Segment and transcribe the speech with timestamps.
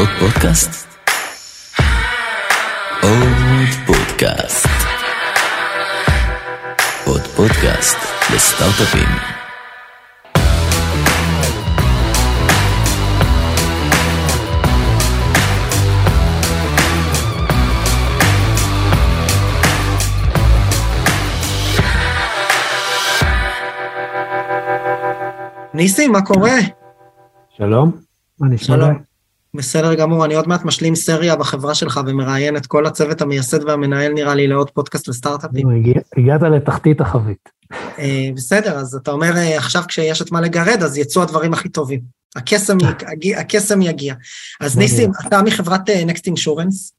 [0.00, 0.86] עוד פודקאסט?
[3.02, 4.66] עוד פודקאסט.
[7.06, 7.96] עוד פודקאסט
[8.34, 9.08] לסטארט-אפים.
[25.74, 26.50] ניסים, מה קורה?
[27.50, 27.92] שלום,
[28.40, 28.76] מה נשמע?
[28.76, 29.09] שלום.
[29.56, 34.12] בסדר גמור, אני עוד מעט משלים סריה בחברה שלך ומראיין את כל הצוות המייסד והמנהל
[34.12, 35.68] נראה לי לעוד פודקאסט לסטארט-אפים.
[36.16, 37.48] הגעת לתחתית החבית.
[37.98, 41.68] אה, בסדר, אז אתה אומר אה, עכשיו כשיש את מה לגרד אז יצאו הדברים הכי
[41.68, 42.00] טובים.
[42.36, 42.76] הקסם,
[43.12, 44.14] יג- הקסם יגיע.
[44.60, 44.78] אז.
[44.78, 46.92] ניסים, אתה מחברת אה, Next Insurance,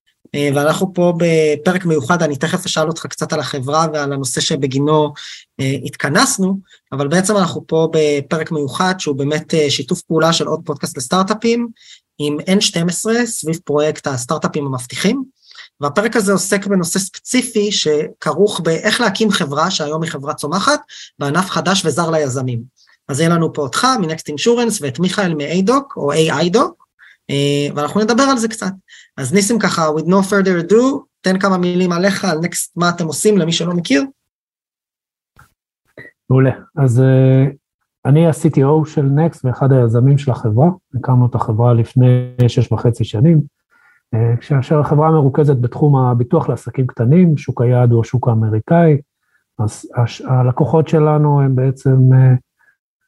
[0.55, 5.13] ואנחנו פה בפרק מיוחד, אני תכף אשאל אותך קצת על החברה ועל הנושא שבגינו
[5.85, 6.59] התכנסנו,
[6.91, 11.67] אבל בעצם אנחנו פה בפרק מיוחד שהוא באמת שיתוף פעולה של עוד פודקאסט לסטארט-אפים
[12.17, 15.23] עם N12 סביב פרויקט הסטארט-אפים המבטיחים.
[15.81, 20.82] והפרק הזה עוסק בנושא ספציפי שכרוך באיך להקים חברה שהיום היא חברה צומחת
[21.20, 22.63] בענף חדש וזר ליזמים.
[23.07, 26.82] אז יהיה לנו פה אותך מנקסט אינשורנס ואת מיכאל מ-ADOC או AIDOC
[27.29, 28.71] אה, ואנחנו נדבר על זה קצת.
[29.17, 30.84] אז ניסים ככה, with no further ado,
[31.21, 34.04] תן כמה מילים עליך, על נקסט, מה אתם עושים למי שלא מכיר.
[36.29, 36.51] מעולה.
[36.77, 37.45] אז אה,
[38.05, 40.70] אני ה-CTO של נקסט ואחד היזמים של החברה.
[40.96, 43.41] הקמנו את החברה לפני שש וחצי שנים,
[44.13, 48.98] אה, כאשר החברה מרוכזת בתחום הביטוח לעסקים קטנים, שוק היעד הוא השוק האמריקאי.
[49.60, 52.34] אז הש- הלקוחות שלנו הם בעצם אה,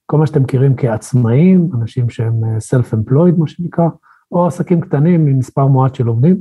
[0.06, 3.88] כל מה שאתם מכירים כעצמאים, אנשים שהם אה, self-employed מה שנקרא,
[4.32, 6.38] או עסקים קטנים עם מספר מועט של עובדים,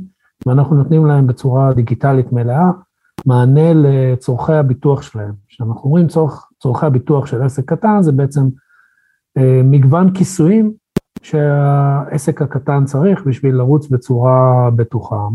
[0.46, 2.70] ואנחנו נותנים להם בצורה דיגיטלית מלאה
[3.26, 5.32] מענה לצורכי הביטוח שלהם.
[5.48, 8.48] כשאנחנו אומרים צורך, צורכי הביטוח של עסק קטן, זה בעצם
[9.38, 10.72] אה, מגוון כיסויים
[11.22, 15.28] שהעסק הקטן צריך בשביל לרוץ בצורה בטוחה.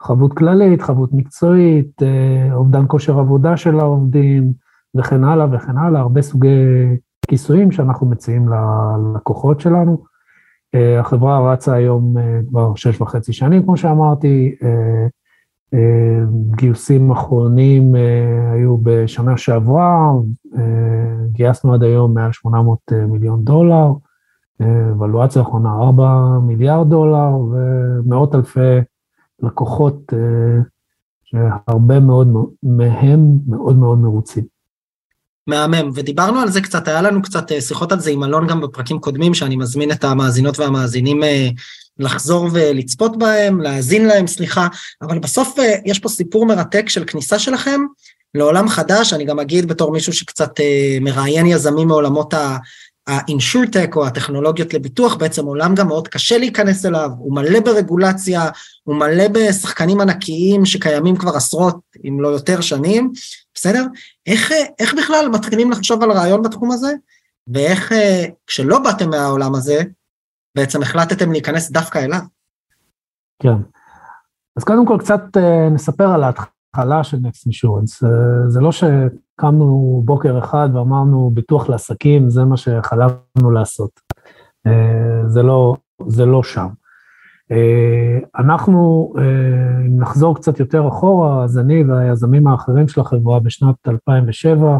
[0.00, 4.52] מחבות כללית, חבות מקצועית, אה, אובדן כושר עבודה של העובדים,
[4.94, 6.48] וכן הלאה וכן הלאה, הרבה סוגי
[7.26, 10.02] כיסויים שאנחנו מציעים ללקוחות שלנו.
[10.74, 15.06] אה, החברה רצה היום אה, כבר שש וחצי שנים, כמו שאמרתי, אה,
[16.56, 20.12] גיוסים אחרונים אה, היו בשנה שעברה,
[20.58, 23.92] אה, גייסנו עד היום מעל 800 מיליון דולר,
[24.60, 28.78] אה, ולואציה האחרונה 4 מיליארד דולר ומאות אלפי
[29.42, 30.62] לקוחות אה,
[31.24, 32.28] שהרבה מאוד
[32.62, 34.59] מהם מאוד מאוד מרוצים.
[35.50, 38.60] מהמם, ודיברנו על זה קצת, היה לנו קצת אה, שיחות על זה עם אלון גם
[38.60, 41.48] בפרקים קודמים, שאני מזמין את המאזינות והמאזינים אה,
[41.98, 44.66] לחזור ולצפות בהם, להאזין להם, סליחה,
[45.02, 47.80] אבל בסוף אה, יש פה סיפור מרתק של כניסה שלכם
[48.34, 50.52] לעולם חדש, אני גם אגיד בתור מישהו שקצת
[51.00, 52.56] מראיין יזמים מעולמות ה...
[53.06, 58.48] האינשורטק או הטכנולוגיות לביטוח, בעצם עולם גם מאוד קשה להיכנס אליו, הוא מלא ברגולציה,
[58.84, 61.76] הוא מלא בשחקנים ענקיים שקיימים כבר עשרות,
[62.08, 63.12] אם לא יותר שנים,
[63.60, 63.84] בסדר?
[64.26, 66.92] איך, איך בכלל מתחילים לחשוב על רעיון בתחום הזה,
[67.54, 69.82] ואיך אה, כשלא באתם מהעולם הזה,
[70.56, 72.20] בעצם החלטתם להיכנס דווקא אליו?
[73.42, 73.56] כן.
[74.56, 78.06] אז קודם כל קצת אה, נספר על ההתחלה של Next Insurance.
[78.06, 84.00] אה, זה לא שקמנו בוקר אחד ואמרנו ביטוח לעסקים, זה מה שחלמנו לעשות.
[84.66, 85.76] אה, זה לא,
[86.08, 86.68] זה לא שם.
[87.52, 93.74] אה, אנחנו, אה, אם נחזור קצת יותר אחורה, אז אני והיזמים האחרים של החברה בשנת
[93.88, 94.78] 2007,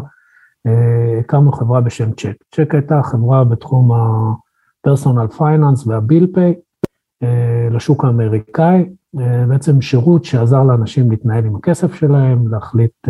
[0.67, 2.35] אה, הקמנו חברה בשם צ'ק.
[2.55, 6.55] צ'ק הייתה חברה בתחום ה-Personal Finance וה-Bill Pay
[7.71, 8.89] לשוק האמריקאי,
[9.47, 13.07] בעצם שירות שעזר לאנשים להתנהל עם הכסף שלהם, להחליט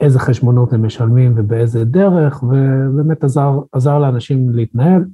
[0.00, 5.04] איזה חשבונות הם משלמים ובאיזה דרך, ובאמת עזר, עזר לאנשים להתנהל.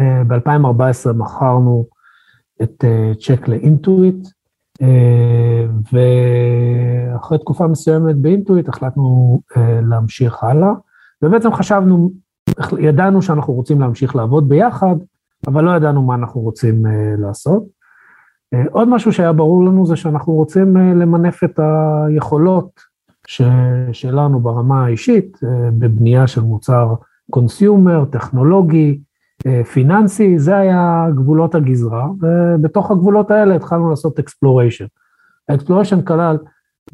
[0.00, 1.86] אה, ב-2014 מכרנו
[2.62, 4.28] את אה, צ'ק לאינטואיט,
[4.82, 10.72] אה, ואחרי תקופה מסוימת באינטואיט החלטנו אה, להמשיך הלאה,
[11.22, 12.10] ובעצם חשבנו,
[12.78, 14.96] ידענו שאנחנו רוצים להמשיך לעבוד ביחד,
[15.46, 17.64] אבל לא ידענו מה אנחנו רוצים אה, לעשות.
[18.54, 22.80] אה, עוד משהו שהיה ברור לנו זה שאנחנו רוצים אה, למנף את היכולות
[23.26, 23.42] ש,
[23.92, 26.94] שלנו ברמה האישית, אה, בבנייה של מוצר
[27.30, 29.05] consumer, טכנולוגי, אה,
[29.72, 34.86] פיננסי, זה היה גבולות הגזרה, ובתוך הגבולות האלה התחלנו לעשות exploration.
[35.48, 36.38] ה exploration כלל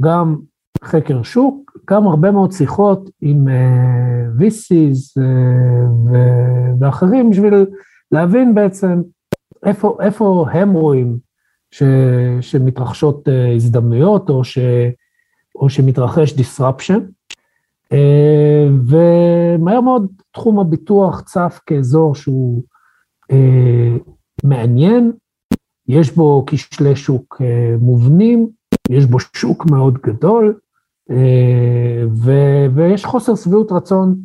[0.01, 0.37] גם
[0.85, 6.17] חקר שוק, גם הרבה מאוד שיחות עם אה, VCs אה,
[6.81, 7.67] ואחרים בשביל
[8.13, 9.03] להבין בעצם
[9.67, 11.19] איפה, איפה הם רואים
[11.71, 11.83] ש,
[12.41, 14.59] שמתרחשות אה, הזדמנויות או, ש,
[15.57, 17.01] או שמתרחש disruption.
[17.93, 17.95] Uh,
[18.87, 22.63] ומהר מאוד תחום הביטוח צף כאזור שהוא
[23.33, 24.11] uh,
[24.45, 25.13] מעניין,
[25.89, 28.49] יש בו כשלי שוק אה, מובנים,
[28.91, 30.59] יש בו שוק מאוד גדול,
[31.11, 34.17] אה, ו- ויש חוסר שביעות רצון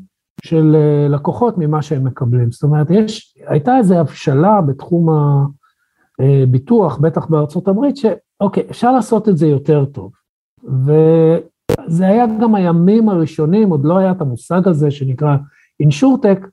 [0.45, 2.51] של אה, לקוחות ממה שהם מקבלים.
[2.51, 5.07] זאת אומרת, יש, הייתה איזו הבשלה בתחום
[6.19, 10.11] הביטוח, בטח בארצות הברית, שאוקיי, אפשר לעשות את זה יותר טוב.
[11.87, 15.37] וזה היה גם הימים הראשונים, עוד לא היה את המושג הזה שנקרא
[15.79, 16.47] אינשורטק,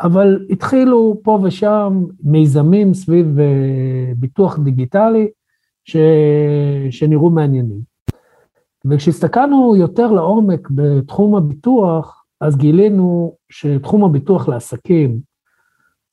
[0.00, 3.38] אבל התחילו פה ושם מיזמים סביב
[4.16, 5.28] ביטוח דיגיטלי
[5.84, 5.96] ש...
[6.90, 7.80] שנראו מעניינים.
[8.84, 15.18] וכשהסתכלנו יותר לעומק בתחום הביטוח, אז גילינו שתחום הביטוח לעסקים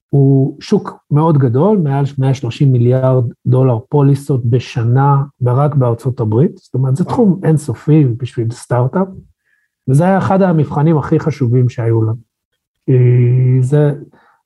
[0.09, 6.95] הוא שוק מאוד גדול, מעל 130 מיליארד דולר פוליסות בשנה, רק בארצות הברית, זאת אומרת,
[6.95, 9.07] זה תחום אינסופי בשביל סטארט-אפ,
[9.87, 12.15] וזה היה אחד המבחנים הכי חשובים שהיו לנו.
[12.85, 13.93] כי זה,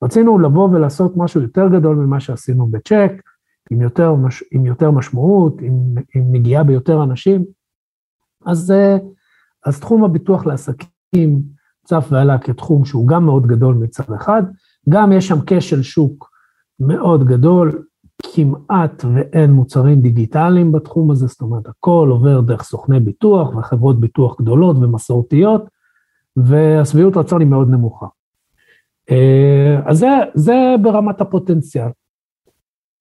[0.04, 3.12] רצינו לבוא ולעשות משהו יותר גדול ממה שעשינו בצ'ק,
[3.72, 4.16] עם יותר,
[4.52, 5.74] עם יותר משמעות, עם,
[6.16, 7.46] עם נגיעה ביותר אנשים,
[8.46, 8.74] אז,
[9.66, 11.42] אז תחום הביטוח לעסקים
[11.86, 14.44] צף ועלה כתחום שהוא גם מאוד גדול מצד אחד,
[14.90, 16.30] גם יש שם כשל שוק
[16.80, 17.84] מאוד גדול,
[18.24, 24.42] כמעט ואין מוצרים דיגיטליים בתחום הזה, זאת אומרת, הכל עובר דרך סוכני ביטוח וחברות ביטוח
[24.42, 25.64] גדולות ומסורתיות,
[26.38, 28.06] והשביעות רצון היא מאוד נמוכה.
[29.12, 31.90] אה, אז זה, זה ברמת הפוטנציאל.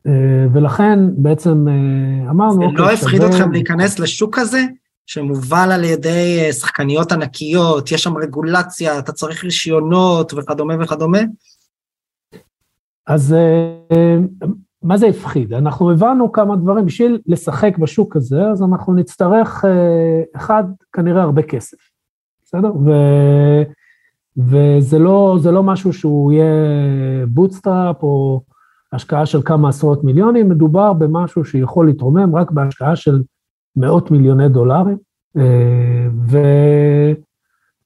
[0.06, 2.70] אה, ולכן בעצם אה, אמרנו...
[2.70, 4.62] זה לא הפחיד אתכם להיכנס לשוק הזה?
[5.06, 11.18] שמובל על ידי שחקניות ענקיות, יש שם רגולציה, אתה צריך רישיונות וכדומה וכדומה?
[13.08, 13.34] אז
[14.82, 15.52] מה זה הפחיד?
[15.52, 19.64] אנחנו הבנו כמה דברים, בשביל לשחק בשוק הזה, אז אנחנו נצטרך,
[20.36, 21.76] אחד, כנראה הרבה כסף,
[22.44, 22.72] בסדר?
[22.76, 22.90] ו...
[24.36, 26.46] וזה לא, לא משהו שהוא יהיה
[27.26, 28.42] bootstrap או
[28.92, 33.22] השקעה של כמה עשרות מיליונים, מדובר במשהו שיכול להתרומם רק בהשקעה של
[33.76, 34.98] מאות מיליוני דולרים,
[35.36, 36.06] אה,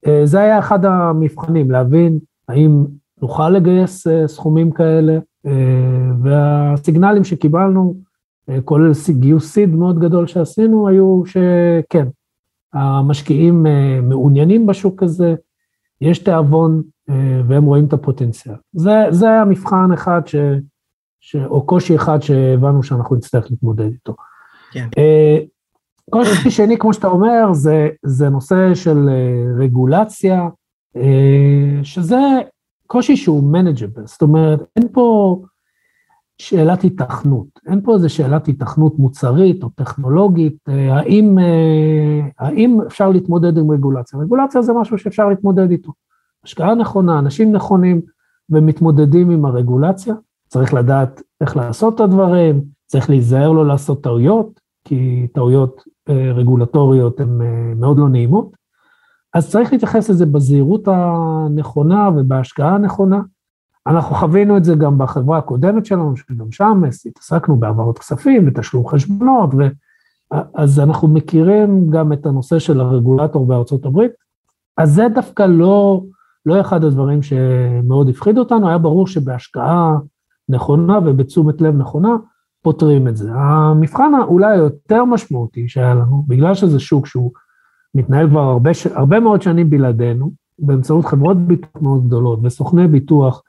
[0.06, 2.18] וזה היה אחד המבחנים, להבין
[2.48, 2.84] האם
[3.22, 7.94] נוכל לגייס אה, סכומים כאלה, אה, והסיגנלים שקיבלנו,
[8.64, 12.08] כולל גיוס סיד מאוד גדול שעשינו, היו שכן,
[12.72, 13.66] המשקיעים
[14.02, 15.34] מעוניינים בשוק הזה,
[16.00, 18.54] יש תיאבון אה, והם רואים את הפוטנציאל.
[18.72, 20.36] זה, זה היה מבחן אחד, ש,
[21.20, 24.14] ש, או קושי אחד שהבנו שאנחנו נצטרך להתמודד איתו.
[24.72, 24.88] כן.
[24.98, 25.38] אה,
[26.10, 30.48] קושי שני, כמו שאתה אומר, זה, זה נושא של אה, רגולציה,
[31.82, 32.18] שזה
[32.92, 35.38] קושי שהוא מנג'בל, זאת אומרת, אין פה
[36.38, 41.38] שאלת התכנות, אין פה איזה שאלת התכנות מוצרית או טכנולוגית, האם,
[42.38, 44.18] האם אפשר להתמודד עם רגולציה?
[44.18, 45.92] רגולציה זה משהו שאפשר להתמודד איתו.
[46.44, 48.00] השקעה נכונה, אנשים נכונים
[48.50, 50.14] ומתמודדים עם הרגולציה,
[50.48, 57.20] צריך לדעת איך לעשות את הדברים, צריך להיזהר לא לעשות טעויות, כי טעויות אה, רגולטוריות
[57.20, 58.56] הן אה, מאוד לא נעימות,
[59.34, 63.20] אז צריך להתייחס לזה בזהירות הנכונה ובהשקעה הנכונה.
[63.86, 69.50] אנחנו חווינו את זה גם בחברה הקודמת שלנו, שגם שם התעסקנו בהעברות כספים ותשלום חשבונות,
[69.58, 69.68] ו...
[70.54, 74.12] אז אנחנו מכירים גם את הנושא של הרגולטור בארצות הברית,
[74.76, 76.02] אז זה דווקא לא,
[76.46, 79.96] לא אחד הדברים שמאוד הפחיד אותנו, היה ברור שבהשקעה
[80.48, 82.16] נכונה ובתשומת לב נכונה,
[82.62, 83.30] פותרים את זה.
[83.34, 87.30] המבחן אולי היותר משמעותי שהיה לנו, בגלל שזה שוק שהוא
[87.94, 93.42] מתנהל כבר הרבה, הרבה מאוד שנים בלעדינו, באמצעות חברות ביטוח מאוד גדולות וסוכני ביטוח,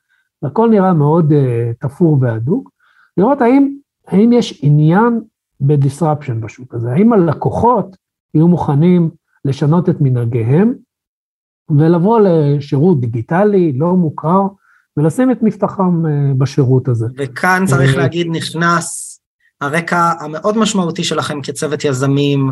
[0.44, 1.36] הכל נראה מאוד uh,
[1.80, 2.70] תפור והדוק,
[3.18, 3.76] לראות האם,
[4.08, 5.22] האם יש עניין
[5.62, 7.98] בדיסרפשן בשוק הזה, האם הלקוחות
[8.34, 9.10] יהיו מוכנים
[9.46, 10.74] לשנות את מנהגיהם
[11.70, 14.42] ולבוא לשירות דיגיטלי, לא מוכר,
[14.98, 17.08] ולשים את מבטחם אה, בשירות הזה.
[17.18, 19.20] וכאן צריך אה, להגיד, נכנס
[19.62, 22.52] הרקע המאוד משמעותי שלכם כצוות יזמים,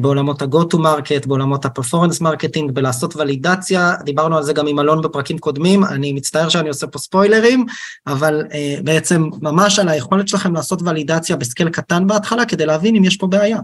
[0.00, 5.02] בעולמות ה-go to market, בעולמות ה-performance marketing, בלעשות ולידציה, דיברנו על זה גם עם אלון
[5.02, 7.66] בפרקים קודמים, אני מצטער שאני עושה פה ספוילרים,
[8.06, 13.04] אבל uh, בעצם ממש על היכולת שלכם לעשות ולידציה בסקל קטן בהתחלה, כדי להבין אם
[13.04, 13.60] יש פה בעיה.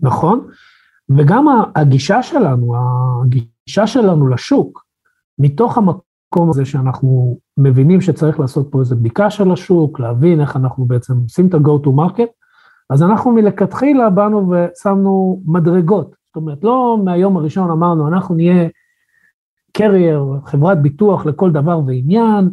[0.00, 0.46] נכון,
[1.16, 2.74] וגם הגישה שלנו,
[3.22, 4.84] הגישה שלנו לשוק,
[5.38, 10.84] מתוך המקום הזה שאנחנו מבינים שצריך לעשות פה איזו בדיקה של השוק, להבין איך אנחנו
[10.84, 12.43] בעצם עושים את ה-go to market,
[12.90, 16.14] אז אנחנו מלכתחילה באנו ושמנו מדרגות.
[16.26, 18.68] זאת אומרת, לא מהיום הראשון אמרנו, אנחנו נהיה
[19.72, 22.50] קרייר, חברת ביטוח לכל דבר ועניין,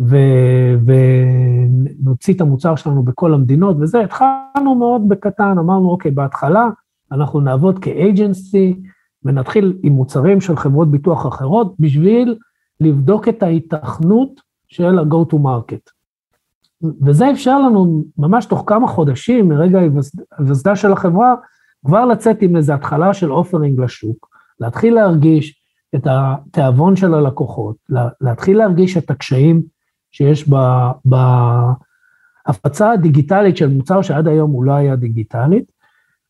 [0.00, 6.68] ו- ונוציא את המוצר שלנו בכל המדינות וזה, התחלנו מאוד בקטן, אמרנו, אוקיי, בהתחלה
[7.12, 8.82] אנחנו נעבוד כאג'נסי
[9.24, 12.38] ונתחיל עם מוצרים של חברות ביטוח אחרות בשביל
[12.80, 15.93] לבדוק את ההיתכנות של ה-go to market.
[17.02, 19.80] וזה אפשר לנו ממש תוך כמה חודשים מרגע
[20.38, 21.34] היווסדה של החברה,
[21.86, 24.28] כבר לצאת עם איזו התחלה של אופרינג לשוק,
[24.60, 25.60] להתחיל להרגיש
[25.94, 27.76] את התיאבון של הלקוחות,
[28.20, 29.62] להתחיל להרגיש את הקשיים
[30.10, 30.48] שיש
[32.46, 35.64] בהפצה הדיגיטלית של מוצר שעד היום הוא לא היה דיגיטלית,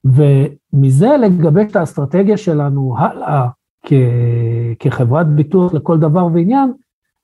[0.04, 3.48] ומזה לגבש את האסטרטגיה שלנו הלאה
[4.78, 6.72] כחברת ביטוח לכל דבר ועניין,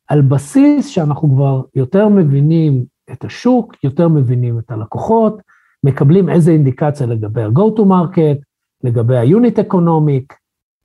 [0.08, 5.40] על בסיס שאנחנו כבר יותר מבינים את השוק, יותר מבינים את הלקוחות,
[5.84, 8.42] מקבלים איזה אינדיקציה לגבי ה-go to market,
[8.84, 10.34] לגבי ה-unit economic,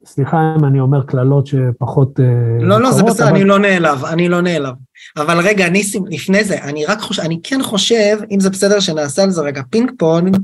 [0.06, 2.20] סליחה אם אני אומר קללות שפחות...
[2.20, 3.36] אה, לא, לא, זה בסדר, אבל...
[3.36, 4.74] אני לא נעלב, אני לא נעלב.
[5.18, 9.24] אבל רגע, ניסים, לפני זה, אני רק חושב, אני כן חושב, אם זה בסדר שנעשה
[9.24, 10.38] על זה רגע פינג פונג,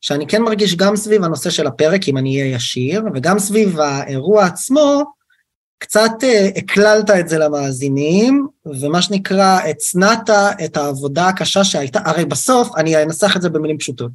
[0.00, 4.44] שאני כן מרגיש גם סביב הנושא של הפרק, אם אני אהיה ישיר, וגם סביב האירוע
[4.44, 5.04] עצמו,
[5.84, 10.30] קצת אה, הקללת את זה למאזינים, ומה שנקרא, הצנעת
[10.64, 14.10] את העבודה הקשה שהייתה, הרי בסוף, אני אנסח את זה במילים פשוטות.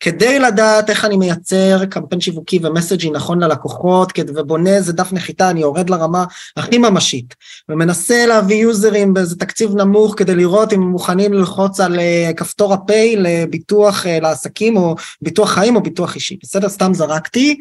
[0.00, 5.60] כדי לדעת איך אני מייצר קמפיין שיווקי ומסג'י נכון ללקוחות ובונה איזה דף נחיתה, אני
[5.60, 6.24] יורד לרמה
[6.56, 7.34] הכי ממשית
[7.68, 12.74] ומנסה להביא יוזרים באיזה תקציב נמוך כדי לראות אם הם מוכנים ללחוץ על אה, כפתור
[12.74, 16.38] הפיי לביטוח אה, לעסקים או ביטוח חיים או ביטוח אישי.
[16.42, 16.68] בסדר?
[16.68, 17.58] סתם זרקתי,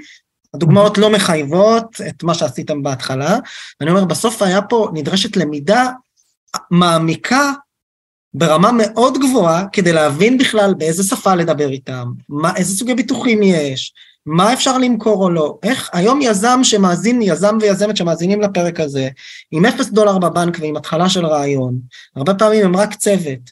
[0.56, 3.38] הדוגמאות לא מחייבות את מה שעשיתם בהתחלה.
[3.82, 5.90] אני אומר, בסוף היה פה, נדרשת למידה
[6.72, 7.52] מעמיקה
[8.34, 13.94] ברמה מאוד גבוהה כדי להבין בכלל באיזה שפה לדבר איתם, מה, איזה סוגי ביטוחים יש,
[14.26, 19.10] מה אפשר למכור או לא, איך היום יזם שמאזין, יזם ויזמת שמאזינים לפרק הזה,
[19.52, 21.80] עם אפס דולר בבנק ועם התחלה של רעיון,
[22.16, 23.52] הרבה פעמים הם רק צוות,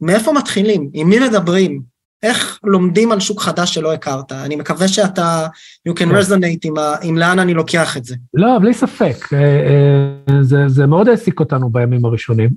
[0.00, 1.95] מאיפה מתחילים, עם מי מדברים,
[2.26, 4.32] איך לומדים על שוק חדש שלא הכרת?
[4.32, 5.46] אני מקווה שאתה,
[5.88, 6.10] you can כן.
[6.10, 8.14] resonate עם, ה, עם לאן אני לוקח את זה.
[8.34, 9.16] לא, בלי ספק.
[9.32, 12.50] אה, אה, זה, זה מאוד העסיק אותנו בימים הראשונים.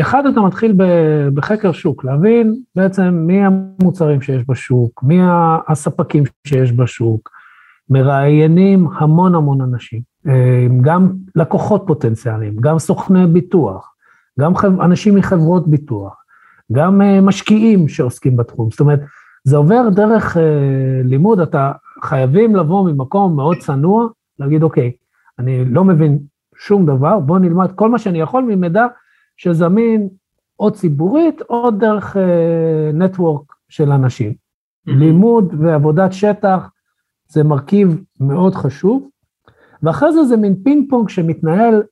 [0.00, 0.74] אחד, אתה מתחיל
[1.34, 5.18] בחקר שוק, להבין בעצם מי המוצרים שיש בשוק, מי
[5.68, 7.30] הספקים שיש בשוק.
[7.90, 13.94] מראיינים המון המון אנשים, אה, גם לקוחות פוטנציאליים, גם סוכני ביטוח,
[14.40, 16.23] גם אנשים מחברות ביטוח.
[16.72, 18.70] גם אה, משקיעים שעוסקים בתחום.
[18.70, 19.00] זאת אומרת,
[19.44, 20.42] זה עובר דרך אה,
[21.04, 24.92] לימוד, אתה חייבים לבוא ממקום מאוד צנוע, להגיד, אוקיי,
[25.38, 26.18] אני לא מבין
[26.56, 28.86] שום דבר, בוא נלמד כל מה שאני יכול ממידע
[29.36, 30.08] שזמין
[30.60, 32.16] או ציבורית או דרך
[32.94, 34.30] נטוורק אה, של אנשים.
[34.30, 34.92] Mm-hmm.
[34.92, 36.70] לימוד ועבודת שטח
[37.28, 39.08] זה מרכיב מאוד חשוב,
[39.82, 41.82] ואחרי זה זה מין פינג פונג שמתנהל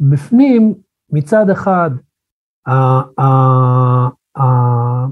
[0.00, 0.74] בפנים,
[1.10, 1.90] מצד אחד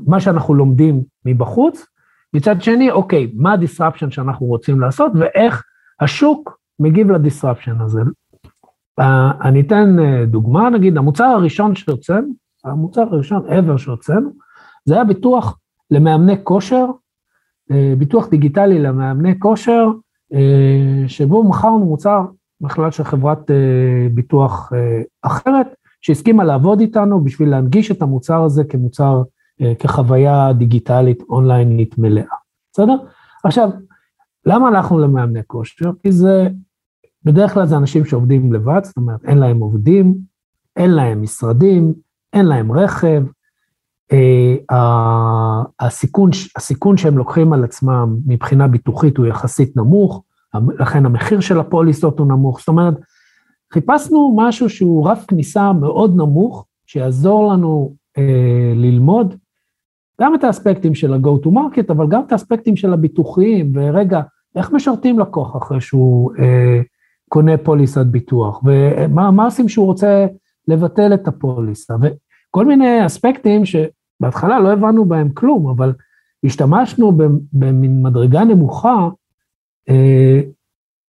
[0.06, 1.86] מה שאנחנו לומדים מבחוץ,
[2.34, 5.64] מצד שני, אוקיי, מה ה disruption שאנחנו רוצים לעשות ואיך
[6.00, 8.00] השוק מגיב ל disruption הזה.
[9.42, 12.28] אני אתן אה, דוגמה, נגיד, המוצר הראשון שהוצאנו,
[12.64, 14.30] המוצר הראשון ever שהוצאנו,
[14.84, 15.58] זה היה ביטוח
[15.90, 16.86] למאמני כושר,
[17.70, 19.88] אה, ביטוח דיגיטלי למאמני כושר,
[20.34, 22.20] אה, שבו מכרנו מוצר
[22.60, 23.50] בכלל של חברת
[24.14, 24.72] ביטוח
[25.22, 25.74] אחרת,
[26.06, 29.22] שהסכימה לעבוד איתנו בשביל להנגיש את המוצר הזה כמוצר,
[29.60, 32.36] אה, כחוויה דיגיטלית אונליינית מלאה,
[32.72, 32.96] בסדר?
[33.44, 33.70] עכשיו,
[34.46, 35.90] למה הלכנו למאמני כושר?
[36.02, 36.48] כי זה,
[37.24, 40.14] בדרך כלל זה אנשים שעובדים לבד, זאת אומרת, אין להם עובדים,
[40.76, 41.94] אין להם משרדים,
[42.32, 43.22] אין להם רכב,
[44.12, 50.22] אה, הסיכון, הסיכון שהם לוקחים על עצמם מבחינה ביטוחית הוא יחסית נמוך,
[50.78, 52.94] לכן המחיר של הפוליסות הוא נמוך, זאת אומרת,
[53.74, 59.34] חיפשנו משהו שהוא רף כניסה מאוד נמוך, שיעזור לנו אה, ללמוד
[60.20, 64.20] גם את האספקטים של ה-go to market, אבל גם את האספקטים של הביטוחיים, ורגע,
[64.56, 66.80] איך משרתים לקוח אחרי שהוא אה,
[67.28, 70.26] קונה פוליסת ביטוח, ומה עושים שהוא רוצה
[70.68, 75.92] לבטל את הפוליסה, וכל מיני אספקטים שבהתחלה לא הבנו בהם כלום, אבל
[76.44, 77.12] השתמשנו
[77.52, 79.08] במין מדרגה נמוכה,
[79.88, 80.40] אה,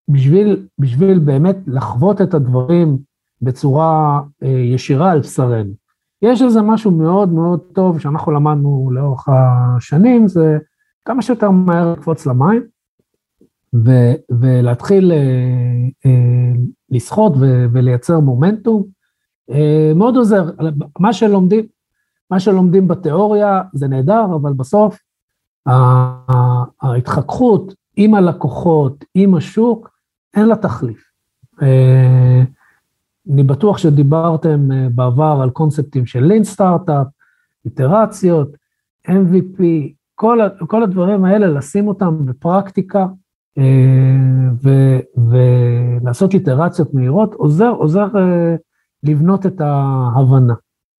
[0.08, 2.98] בשביל, בשביל באמת לחוות את הדברים
[3.42, 5.74] בצורה אה, ישירה על בשרנו.
[6.22, 10.58] יש איזה משהו מאוד מאוד טוב שאנחנו למדנו לאורך השנים, זה
[11.06, 12.64] כמה שיותר מהר לקפוץ למים
[13.76, 13.92] ו,
[14.32, 15.18] ולהתחיל אה,
[16.06, 16.52] אה,
[16.90, 18.84] לשחות ו, ולייצר מומנטום.
[19.52, 20.50] אה, מאוד עוזר,
[21.00, 21.66] מה שלומדים,
[22.32, 25.00] מה שלומדים בתיאוריה זה נהדר, אבל בסוף
[26.82, 29.90] ההתחככות עם הלקוחות, עם השוק,
[30.36, 31.04] אין לה תחליף.
[31.62, 32.44] אה,
[33.34, 37.08] אני בטוח שדיברתם אה, בעבר על קונספטים של לין סטארט-אפ,
[37.66, 38.50] איטרציות,
[39.08, 39.64] MVP,
[40.16, 43.06] כל, כל הדברים האלה, לשים אותם בפרקטיקה
[43.58, 43.64] אה,
[44.64, 44.70] ו,
[45.18, 48.08] ולעשות איטרציות מהירות, עוזר, עוזר
[49.04, 50.54] לבנות את ההבנה.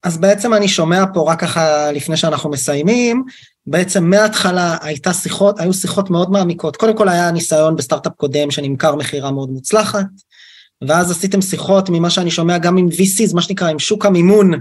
[0.05, 3.25] אז בעצם אני שומע פה רק ככה לפני שאנחנו מסיימים,
[3.67, 6.77] בעצם מההתחלה הייתה שיחות, היו שיחות מאוד מעמיקות.
[6.77, 10.07] קודם כל היה ניסיון בסטארט-אפ קודם שנמכר מכירה מאוד מוצלחת,
[10.89, 14.53] ואז עשיתם שיחות ממה שאני שומע גם עם VCs, מה שנקרא עם שוק המימון,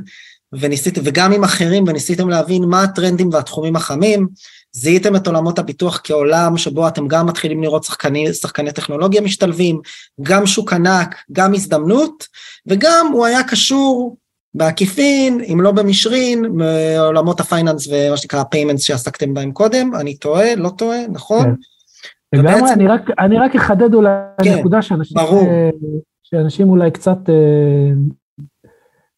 [0.53, 4.27] וניסיתם, וגם עם אחרים, וניסיתם להבין מה הטרנדים והתחומים החמים.
[4.71, 9.81] זיהיתם את עולמות הביטוח כעולם שבו אתם גם מתחילים לראות שחקני, שחקני טכנולוגיה משתלבים,
[10.21, 12.27] גם שוק ענק, גם הזדמנות,
[12.67, 14.17] וגם הוא היה קשור
[14.55, 20.17] בעקיפין, אם לא במישרין, מעולמות ה finance ומה שנקרא ה payments שעסקתם בהם קודם, אני
[20.17, 21.43] טועה, לא טועה, נכון?
[21.43, 21.53] כן.
[22.33, 22.73] לגמרי, ובעצם...
[22.73, 24.09] אני, רק, אני רק אחדד אולי
[24.43, 25.47] כן, נקודה שאנשים, ברור.
[26.23, 27.91] שאנשים אולי קצת אה,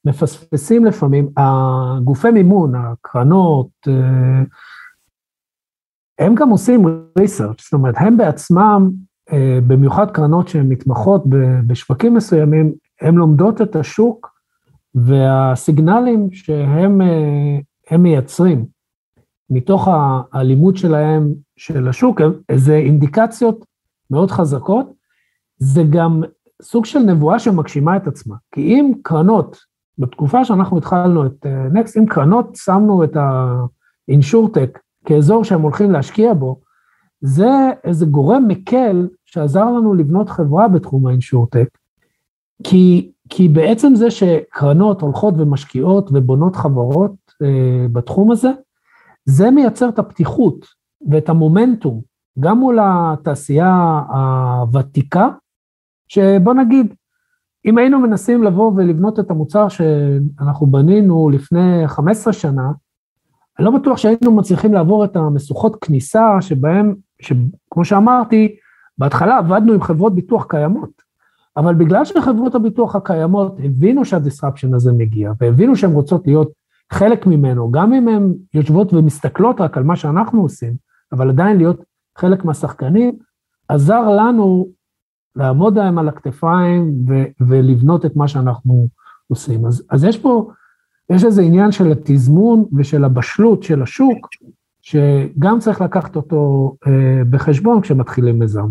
[0.05, 4.43] מפספסים לפעמים, הגופי מימון, הקרנות, אה,
[6.19, 6.85] הם גם עושים
[7.19, 8.89] ריסרצ', זאת אומרת, הם בעצמם,
[9.31, 11.23] אה, במיוחד קרנות שהן מתמחות
[11.67, 14.36] בשווקים מסוימים, הן לומדות את השוק
[15.05, 17.01] והסיגנלים שהם
[17.91, 18.65] אה, מייצרים
[19.49, 19.87] מתוך
[20.33, 22.21] הלימוד שלהם של השוק,
[22.55, 23.65] זה אינדיקציות
[24.11, 24.93] מאוד חזקות,
[25.57, 26.23] זה גם
[26.61, 28.35] סוג של נבואה שמגשימה את עצמה.
[28.51, 29.57] כי אם קרנות,
[29.97, 33.17] בתקופה שאנחנו התחלנו את נקסט, אה, אם קרנות שמנו את
[34.07, 36.59] האינשורטק כאזור שהם הולכים להשקיע בו,
[37.21, 37.49] זה
[37.83, 41.67] איזה גורם מקל שעזר לנו לבנות חברה בתחום האינשורטק,
[42.63, 47.11] כי, כי בעצם זה שקרנות הולכות ומשקיעות ובונות חברות
[47.43, 48.51] אה, בתחום הזה,
[49.25, 50.65] זה מייצר את הפתיחות
[51.09, 52.01] ואת המומנטום,
[52.39, 55.29] גם מול התעשייה הוותיקה,
[56.07, 56.93] שבוא נגיד,
[57.65, 62.71] אם היינו מנסים לבוא ולבנות את המוצר שאנחנו בנינו לפני 15 שנה,
[63.59, 68.55] אני לא בטוח שהיינו מצליחים לעבור את המשוכות כניסה שבהם, שכמו שאמרתי,
[68.97, 71.06] בהתחלה עבדנו עם חברות ביטוח קיימות,
[71.57, 76.51] אבל בגלל שחברות הביטוח הקיימות הבינו שהדיסרפשן הזה מגיע, והבינו שהן רוצות להיות
[76.91, 80.73] חלק ממנו, גם אם הן יושבות ומסתכלות רק על מה שאנחנו עושים,
[81.11, 81.83] אבל עדיין להיות
[82.17, 83.17] חלק מהשחקנים,
[83.67, 84.67] עזר לנו
[85.35, 88.87] לעמוד להם על הכתפיים ו- ולבנות את מה שאנחנו
[89.27, 89.65] עושים.
[89.65, 90.51] אז, אז יש פה
[91.09, 94.27] יש איזה עניין של התזמון ושל הבשלות של השוק,
[94.81, 98.67] שגם צריך לקחת אותו אה, בחשבון כשמתחילים מיזם.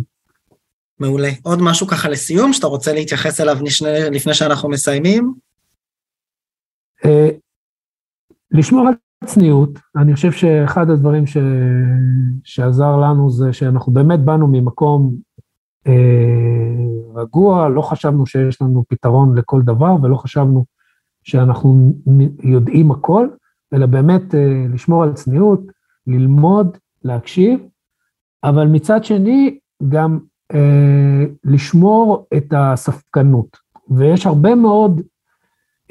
[1.00, 1.30] מעולה.
[1.42, 5.34] עוד משהו ככה לסיום, שאתה רוצה להתייחס אליו נשנה, לפני שאנחנו מסיימים?
[7.04, 7.28] אה,
[8.50, 11.36] לשמור על צניעות, אני חושב שאחד הדברים ש...
[12.44, 15.14] שעזר לנו זה שאנחנו באמת באנו ממקום
[15.86, 15.92] אה,
[17.14, 20.64] רגוע, לא חשבנו שיש לנו פתרון לכל דבר ולא חשבנו
[21.22, 21.92] שאנחנו
[22.42, 23.28] יודעים הכל,
[23.74, 25.60] אלא באמת אה, לשמור על צניעות,
[26.06, 27.60] ללמוד, להקשיב,
[28.44, 30.18] אבל מצד שני גם
[30.54, 33.56] אה, לשמור את הספקנות.
[33.90, 35.00] ויש הרבה מאוד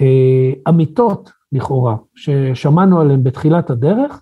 [0.02, 4.22] אה, אמיתות לכאורה, ששמענו עליהן בתחילת הדרך,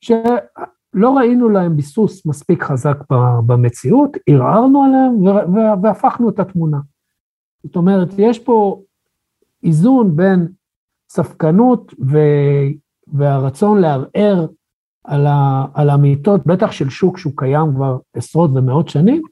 [0.00, 2.96] שלא ראינו להם ביסוס מספיק חזק
[3.46, 5.22] במציאות, ערערנו עליהם
[5.82, 6.78] והפכנו את התמונה.
[7.64, 8.82] זאת אומרת, יש פה
[9.64, 10.48] איזון בין
[11.10, 12.18] ספקנות ו...
[13.12, 14.46] והרצון לערער
[15.04, 15.64] על, ה...
[15.74, 19.22] על האמיתות, בטח של שוק שהוא קיים כבר עשרות ומאות שנים,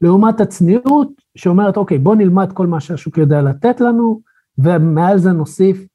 [0.00, 4.20] לעומת הצניעות שאומרת, אוקיי, בוא נלמד כל מה שהשוק יודע לתת לנו,
[4.58, 5.86] ומעל זה נוסיף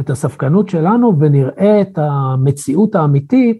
[0.00, 3.58] את הספקנות שלנו ונראה את המציאות האמיתית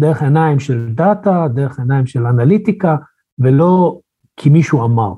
[0.00, 2.96] דרך עיניים של דאטה, דרך עיניים של אנליטיקה,
[3.38, 3.98] ולא
[4.36, 5.12] כי מישהו אמר.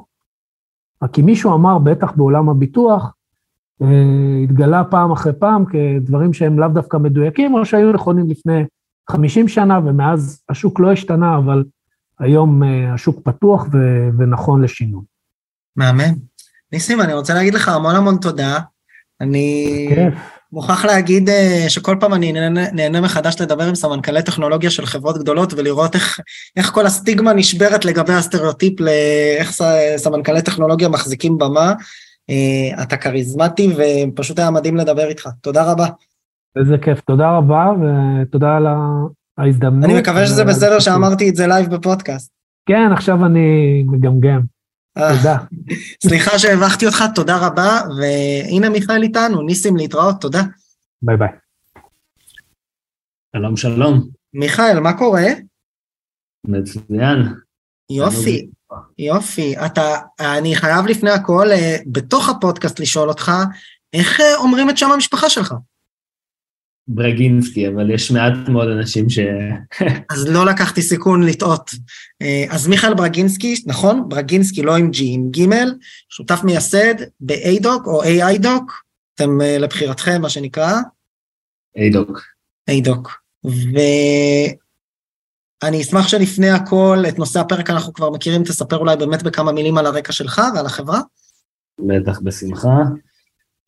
[1.12, 3.14] כי מישהו אמר, בטח בעולם הביטוח,
[3.82, 8.64] אה, התגלה פעם אחרי פעם כדברים שהם לאו דווקא מדויקים, או שהיו נכונים לפני
[9.10, 11.64] 50 שנה, ומאז השוק לא השתנה, אבל
[12.20, 15.02] היום אה, השוק פתוח ו- ונכון לשינוי.
[15.76, 16.14] מהמם.
[16.72, 18.58] ניסים, אני רוצה להגיד לך המון המון תודה.
[19.20, 20.14] אני כיף.
[20.52, 25.18] מוכרח להגיד אה, שכל פעם אני נהנה, נהנה מחדש לדבר עם סמנכ"לי טכנולוגיה של חברות
[25.18, 26.20] גדולות ולראות איך,
[26.56, 29.52] איך כל הסטיגמה נשברת לגבי הסטריאוטיפ לאיך
[29.96, 31.72] סמנכ"לי טכנולוגיה מחזיקים במה.
[32.30, 35.28] אה, אתה כריזמטי ופשוט היה מדהים לדבר איתך.
[35.40, 35.86] תודה רבה.
[36.58, 38.66] איזה כיף, תודה רבה ותודה על
[39.38, 39.84] ההזדמנות.
[39.84, 42.32] אני מקווה שזה בסדר שאמרתי את זה live בפודקאסט.
[42.68, 44.40] כן, עכשיו אני מגמגם.
[44.98, 45.36] אה, תודה.
[46.02, 50.42] סליחה שהבכתי אותך, תודה רבה, והנה מיכאל איתנו, ניסים להתראות, תודה.
[51.02, 51.28] ביי ביי.
[53.36, 54.08] שלום שלום.
[54.34, 55.24] מיכאל, מה קורה?
[56.46, 57.18] מצוין.
[57.90, 58.48] יופי,
[58.98, 59.54] יופי.
[59.66, 59.82] אתה,
[60.20, 63.32] אני חייב לפני הכל, אה, בתוך הפודקאסט לשאול אותך,
[63.92, 65.54] איך אה, אומרים את שם המשפחה שלך?
[66.88, 69.18] ברגינסקי, אבל יש מעט מאוד אנשים ש...
[70.12, 71.70] אז לא לקחתי סיכון לטעות.
[72.22, 74.08] אה, אז מיכאל ברגינסקי, נכון?
[74.08, 75.54] ברגינסקי לא עם G, עם ג',
[76.08, 78.72] שותף מייסד ב-ADOC או AI-DOC,
[79.14, 80.72] אתם אה, לבחירתכם, מה שנקרא,
[81.76, 82.20] איידוק.
[82.68, 83.20] איידוק.
[85.62, 89.78] ואני אשמח שלפני הכל, את נושא הפרק אנחנו כבר מכירים, תספר אולי באמת בכמה מילים
[89.78, 91.00] על הרקע שלך ועל החברה.
[91.78, 92.76] בטח בשמחה.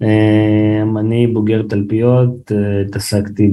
[0.02, 3.50] אמ, אני בוגר תלפיות, אה, התעסקתי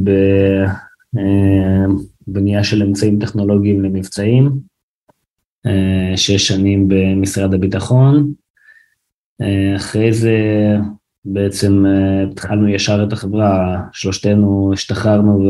[2.28, 4.52] בבנייה של אמצעים טכנולוגיים למבצעים,
[5.66, 8.34] אה, שש שנים במשרד הביטחון.
[9.42, 10.38] אה, אחרי זה
[11.26, 11.86] בעצם
[12.32, 15.50] התחלנו ישר את החברה, שלושתנו השתחררנו ו...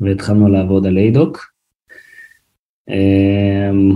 [0.00, 1.52] והתחלנו לעבוד על איידוק.
[2.88, 3.92] אמ,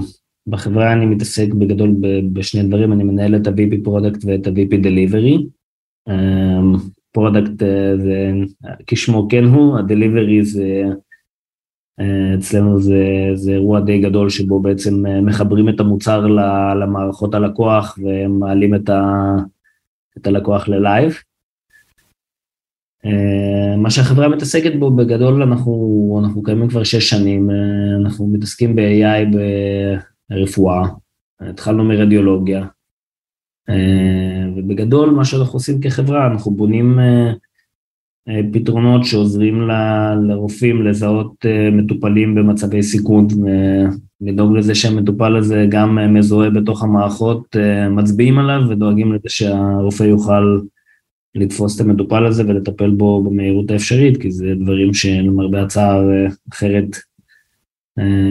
[0.47, 1.95] בחברה אני מתעסק בגדול
[2.33, 5.47] בשני דברים, אני מנהל את ה-VP product ואת ה-VP delivery.
[7.13, 7.59] product
[7.97, 8.33] זה
[8.87, 10.85] כשמו כן הוא, ה-delivery זה
[12.01, 16.27] אה, אצלנו זה, זה אירוע די גדול שבו בעצם אה, מחברים את המוצר
[16.81, 19.03] למערכות הלקוח ומעלים את, ה,
[20.19, 21.15] את הלקוח ל live.
[23.05, 27.51] אה, מה שהחברה מתעסקת בו בגדול אנחנו, אנחנו קיימים כבר שש שנים,
[28.01, 29.37] אנחנו מתעסקים ב-AI
[30.31, 30.89] רפואה,
[31.41, 32.67] התחלנו מרדיולוגיה, אה,
[34.57, 37.33] ובגדול מה שאנחנו עושים כחברה, אנחנו בונים אה,
[38.29, 39.69] אה, פתרונות שעוזרים
[40.29, 43.27] לרופאים לזהות מטופלים במצבי סיכון,
[44.21, 47.57] לדאוג לזה שהמטופל הזה גם מזוהה בתוך המערכות,
[47.91, 50.59] מצביעים עליו ודואגים לזה שהרופא יוכל
[51.35, 56.03] לתפוס את המטופל הזה ולטפל בו במהירות האפשרית, כי זה דברים שלמרבה הצער
[56.53, 56.97] אחרת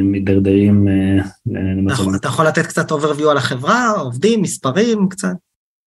[0.04, 2.04] מידרדרים אה, למצב.
[2.16, 5.36] אתה יכול לתת קצת overview על החברה, עובדים, מספרים קצת?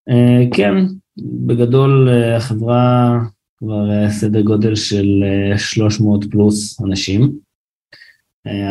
[0.08, 0.74] אה, כן,
[1.18, 3.18] בגדול אה, החברה
[3.58, 5.24] כבר סדר גודל של
[5.56, 7.32] 300 פלוס אנשים.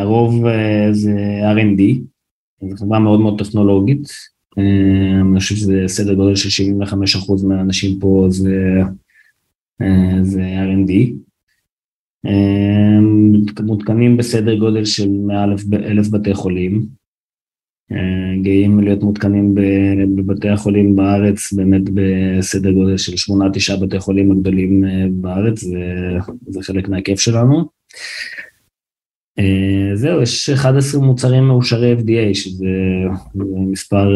[0.00, 0.44] הרוב
[0.92, 1.82] זה R&D,
[2.70, 4.08] זו חברה מאוד מאוד טכנולוגית.
[5.30, 8.80] אני חושב שזה סדר גודל של 75% מהאנשים פה זה,
[10.22, 10.92] זה R&D.
[13.62, 16.86] מותקנים בסדר גודל של מעל אלף בתי חולים.
[17.92, 19.54] אה, גאים להיות מותקנים
[20.16, 25.64] בבתי החולים בארץ, באמת בסדר גודל של שמונה, תשעה בתי חולים הגדולים אה, בארץ,
[26.46, 27.68] וזה חלק מהכיף שלנו.
[29.38, 32.66] אה, זהו, יש 11 מוצרים מאושרי FDA, שזה
[33.70, 34.08] מספר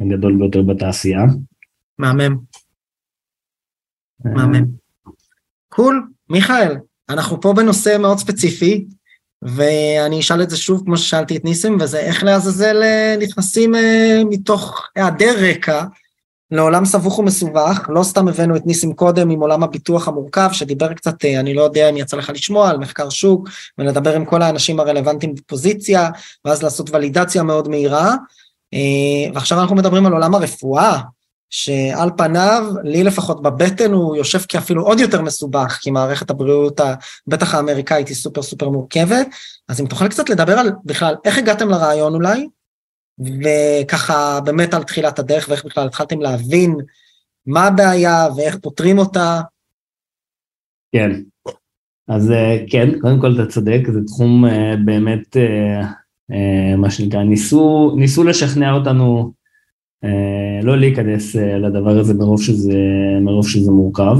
[0.00, 1.24] הגדול ביותר בתעשייה.
[1.98, 2.38] מהמם.
[4.24, 4.64] מהמם.
[5.68, 6.08] קול.
[6.30, 6.76] מיכאל,
[7.08, 8.84] אנחנו פה בנושא מאוד ספציפי,
[9.42, 14.22] ואני אשאל את זה שוב כמו ששאלתי את ניסים, וזה איך לעזאזל אה, נכנסים אה,
[14.30, 15.84] מתוך היעדר רקע
[16.50, 21.24] לעולם סבוך ומסובך, לא סתם הבאנו את ניסים קודם עם עולם הביטוח המורכב, שדיבר קצת,
[21.24, 24.80] אה, אני לא יודע אם יצא לך לשמוע, על מחקר שוק, ולדבר עם כל האנשים
[24.80, 26.10] הרלוונטיים בפוזיציה,
[26.44, 28.14] ואז לעשות ולידציה מאוד מהירה.
[29.34, 30.98] ועכשיו אנחנו מדברים על עולם הרפואה,
[31.50, 36.80] שעל פניו, לי לפחות בבטן הוא יושב כאפילו עוד יותר מסובך, כי מערכת הבריאות,
[37.26, 39.28] בטח האמריקאית, היא סופר סופר מורכבת.
[39.68, 42.48] אז אם תוכל קצת לדבר על בכלל, איך הגעתם לרעיון אולי,
[43.20, 46.76] וככה באמת על תחילת הדרך, ואיך בכלל התחלתם להבין
[47.46, 49.40] מה הבעיה ואיך פותרים אותה.
[50.92, 51.10] כן,
[52.08, 57.94] אז אה, כן, קודם כל אתה צודק, זה תחום אה, באמת, אה, מה שנקרא, ניסו,
[57.96, 59.32] ניסו לשכנע אותנו
[60.62, 62.78] לא להיכנס אה, לדבר הזה מרוב שזה,
[63.20, 64.18] מרוב שזה מורכב.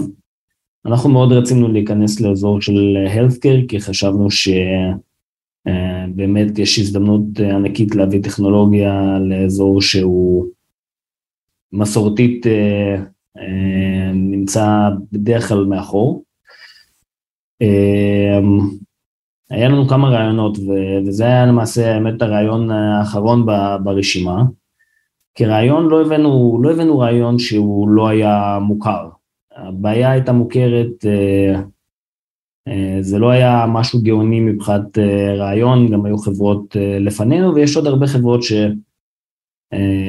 [0.86, 5.68] אנחנו מאוד רצינו להיכנס לאזור של healthcare כי חשבנו שבאמת
[6.58, 10.46] אה, יש הזדמנות ענקית להביא טכנולוגיה לאזור שהוא
[11.72, 12.46] מסורתית
[14.14, 16.24] נמצא בדרך כלל מאחור.
[19.50, 20.58] היה לנו כמה רעיונות
[21.06, 23.46] וזה היה למעשה האמת הרעיון האחרון
[23.84, 24.42] ברשימה.
[25.38, 29.08] כרעיון לא הבאנו, לא הבאנו רעיון שהוא לא היה מוכר.
[29.56, 31.60] הבעיה הייתה מוכרת, אה,
[32.68, 37.86] אה, זה לא היה משהו גאוני מבחינת אה, רעיון, גם היו חברות לפנינו ויש עוד
[37.86, 38.40] הרבה חברות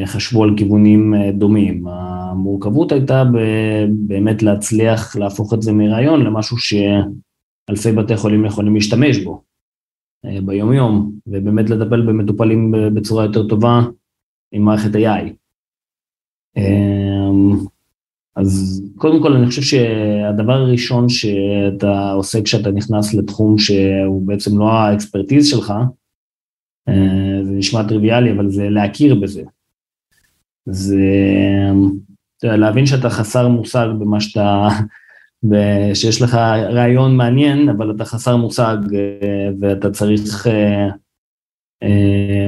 [0.06, 1.88] שחשבו על כיוונים דומים.
[1.88, 3.24] המורכבות הייתה
[3.89, 9.42] באמת להצליח להפוך את זה מרעיון למשהו שאלפי בתי חולים יכולים להשתמש בו
[10.46, 13.82] ביום יום, ובאמת לטפל במטופלים בצורה יותר טובה
[14.52, 15.34] עם מערכת AI.
[16.58, 17.58] אמ,
[18.36, 24.72] אז קודם כל אני חושב שהדבר הראשון שאתה עושה כשאתה נכנס לתחום שהוא בעצם לא
[24.72, 25.74] האקספרטיז שלך,
[26.90, 29.44] אה, זה נשמע טריוויאלי, אבל זה להכיר בזה.
[30.66, 30.98] זה
[32.44, 34.68] להבין שאתה חסר מושג במה שאתה,
[35.94, 36.36] שיש לך
[36.70, 40.90] רעיון מעניין, אבל אתה חסר מושג אה, ואתה צריך אה,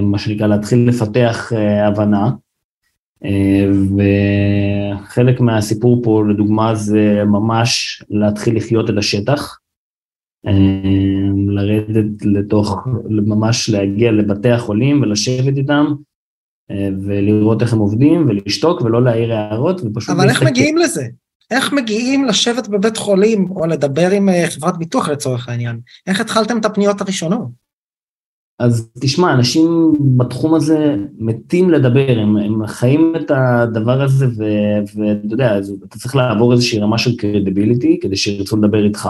[0.01, 2.31] מה שנקרא להתחיל לפתח אה, הבנה.
[3.97, 9.57] וחלק מהסיפור פה לדוגמה זה ממש להתחיל לחיות את השטח,
[11.47, 12.77] לרדת לתוך,
[13.09, 15.85] ממש להגיע לבתי החולים ולשבת איתם
[17.05, 20.15] ולראות איך הם עובדים ולשתוק ולא להעיר הערות ופשוט...
[20.15, 21.07] אבל איך מגיעים לזה?
[21.51, 25.79] איך מגיעים לשבת בבית חולים או לדבר עם חברת ביטוח לצורך העניין?
[26.07, 27.60] איך התחלתם את הפניות הראשונות?
[28.61, 34.25] אז תשמע, אנשים בתחום הזה מתים לדבר, הם, הם חיים את הדבר הזה,
[34.95, 39.09] ואתה יודע, אתה צריך לעבור איזושהי רמה של קרדיביליטי כדי שירצו לדבר איתך,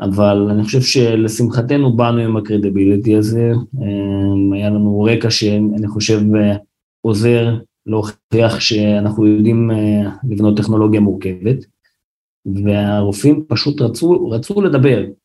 [0.00, 6.20] אבל אני חושב שלשמחתנו באנו עם הקרדיביליטי הזה, אמ, היה לנו רקע שאני חושב
[7.00, 7.54] עוזר
[7.86, 11.64] להוכיח שאנחנו יודעים אה, לבנות טכנולוגיה מורכבת,
[12.64, 15.21] והרופאים פשוט רצו, רצו לדבר, אה,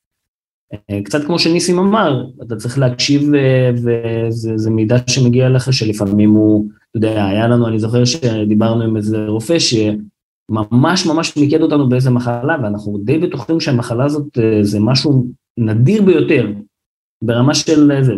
[1.03, 6.97] קצת כמו שניסים אמר, אתה צריך להקשיב אה, וזה מידע שמגיע לך שלפעמים הוא, אתה
[6.97, 12.58] יודע, היה לנו, אני זוכר שדיברנו עם איזה רופא שממש ממש מיקד אותנו באיזה מחלה
[12.63, 15.27] ואנחנו די בטוחים שהמחלה הזאת אה, זה משהו
[15.58, 16.51] נדיר ביותר
[17.21, 18.13] ברמה של איזה,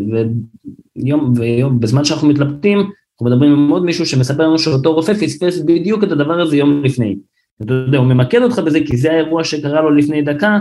[0.96, 5.60] ויום, ויום, בזמן שאנחנו מתלבטים, אנחנו מדברים עם עוד מישהו שמספר לנו שאותו רופא פספס
[5.60, 7.16] בדיוק את הדבר הזה יום לפני.
[7.62, 10.60] אתה יודע, הוא ממקד אותך בזה כי זה האירוע שקרה לו לפני דקה,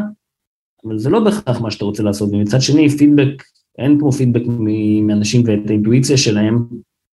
[0.85, 3.43] אבל זה לא בהכרח מה שאתה רוצה לעשות, ומצד שני פידבק,
[3.79, 4.43] אין כמו פידבק
[5.03, 6.67] מאנשים ואת האינטואיציה שלהם,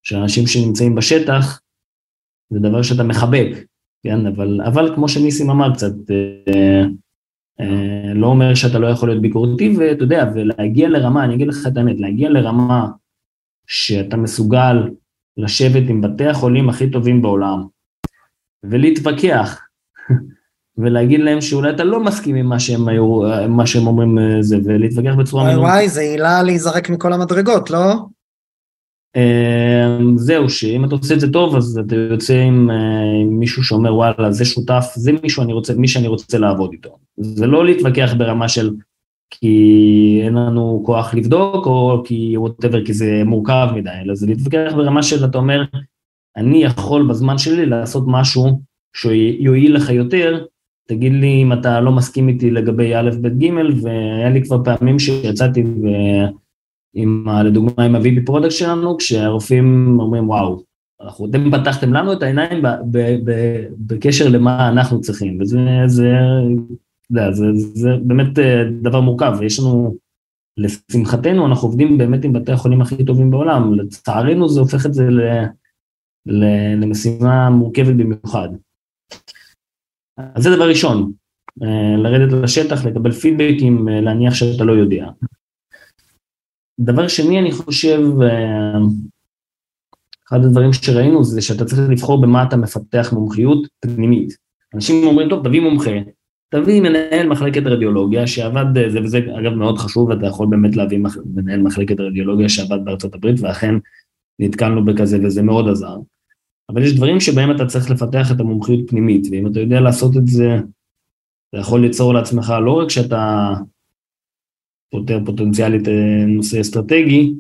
[0.04, 1.62] של אנשים שנמצאים בשטח,
[2.50, 3.48] זה דבר שאתה מחבק,
[4.04, 6.84] כן, אבל, אבל כמו שניסים אמר קצת, אה,
[7.60, 11.68] אה, לא אומר שאתה לא יכול להיות ביקורתי, ואתה יודע, ולהגיע לרמה, אני אגיד לך
[11.68, 12.88] את האמת, להגיע לרמה
[13.68, 14.90] שאתה מסוגל
[15.38, 17.66] לשבת עם בתי החולים הכי טובים בעולם,
[18.64, 19.62] ולהתווכח
[20.78, 24.58] ולהגיד להם שאולי אתה לא מסכים עם מה שהם, היו, מה שהם אומרים אה, זה,
[24.66, 25.44] ולהתווכח בצורה...
[25.44, 27.96] וואי וואי, זה עילה להיזרק מכל המדרגות, לא?
[29.16, 32.76] אמ, זהו, שאם אתה עושה את זה טוב, אז אתה יוצא עם, אה,
[33.22, 36.98] עם מישהו שאומר, וואלה, זה שותף, זה מישהו אני רוצה, מי שאני רוצה לעבוד איתו.
[37.18, 38.72] זה לא להתווכח ברמה של
[39.32, 44.74] כי אין לנו כוח לבדוק, או כי whatever, כי זה מורכב מדי, אלא זה להתווכח
[44.76, 45.64] ברמה של, אתה אומר,
[46.38, 48.62] אני יכול בזמן שלי לעשות משהו
[48.96, 50.46] שיועיל לך יותר,
[50.88, 55.00] תגיד לי אם אתה לא מסכים איתי לגבי א', ב', ג', והיה לי כבר פעמים
[55.00, 55.88] שיצאתי ו...
[56.96, 60.64] עם, לדוגמה עם ה-VP product שלנו, כשהרופאים אומרים וואו,
[61.02, 63.32] אנחנו, אתם פתחתם לנו את העיניים ב, ב, ב,
[63.78, 66.12] בקשר למה אנחנו צריכים, וזה זה,
[67.10, 69.96] זה, זה, זה באמת אה, דבר מורכב, ויש לנו,
[70.58, 75.10] לשמחתנו, אנחנו עובדים באמת עם בתי החולים הכי טובים בעולם, לצערנו זה הופך את זה
[75.10, 75.22] ל,
[76.26, 76.46] ל,
[76.82, 78.50] למשימה מורכבת במיוחד.
[80.18, 81.12] אז זה דבר ראשון,
[81.64, 85.08] אה, לרדת לשטח, לקבל פידבקים, אה, להניח שאתה לא יודע.
[86.80, 88.78] דבר שני, אני חושב, אה,
[90.28, 94.38] אחד הדברים שראינו זה שאתה צריך לבחור במה אתה מפתח מומחיות פנימית.
[94.74, 95.92] אנשים אומרים, טוב, תביא מומחה,
[96.50, 101.62] תביא מנהל מחלקת רדיולוגיה שעבד, זה וזה אגב מאוד חשוב, אתה יכול באמת להביא מנהל
[101.62, 103.76] מחלקת רדיולוגיה שעבד בארצות הברית, ואכן
[104.40, 105.98] נתקלנו בכזה וזה מאוד עזר.
[106.70, 110.28] אבל יש דברים שבהם אתה צריך לפתח את המומחיות פנימית, ואם אתה יודע לעשות את
[110.28, 110.58] זה,
[111.50, 113.54] אתה יכול ליצור לעצמך לא רק שאתה
[114.92, 117.34] פותר פוטנציאלית אה, נושא אסטרטגי,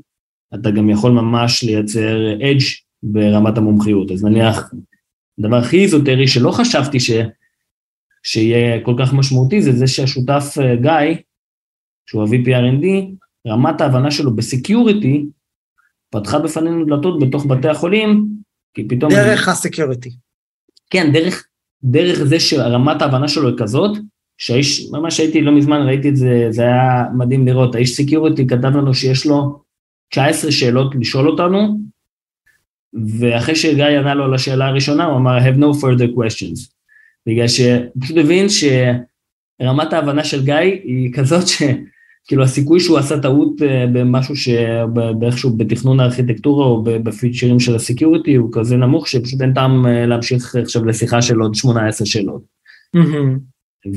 [0.53, 2.63] אתה גם יכול ממש לייצר edge
[3.03, 4.11] ברמת המומחיות.
[4.11, 4.73] אז נניח,
[5.39, 7.11] הדבר הכי איזוטרי שלא חשבתי ש,
[8.23, 11.17] שיהיה כל כך משמעותי, זה זה שהשותף אה, גיא,
[12.09, 12.85] שהוא ה-VP R&D,
[13.47, 15.25] רמת ההבנה שלו ב security,
[16.09, 18.27] פתחה בפנינו דלתות בתוך בתי החולים,
[18.75, 19.11] כי פתאום...
[19.11, 20.09] דרך ה security.
[20.89, 21.47] כן, דרך,
[21.83, 23.97] דרך זה שרמת ההבנה שלו היא כזאת,
[24.37, 28.77] שהאיש, ממש הייתי לא מזמן, ראיתי את זה, זה היה מדהים לראות, האיש security כתב
[28.77, 29.61] לנו שיש לו
[30.09, 31.79] 19 שאלות לשאול אותנו,
[33.19, 36.75] ואחרי שגיא ענה לו על השאלה הראשונה, הוא אמר, I have no further questions.
[37.25, 41.63] בגלל שהוא פשוט הבין שרמת ההבנה של גיא היא כזאת ש...
[42.27, 48.35] כאילו הסיכוי שהוא עשה טעות אה, במשהו שבאיכשהו בתכנון הארכיטקטורה או בפיצ'רים של ה security
[48.35, 52.41] הוא כזה נמוך שפשוט אין טעם אה, להמשיך עכשיו לשיחה של עוד 18 שאלות.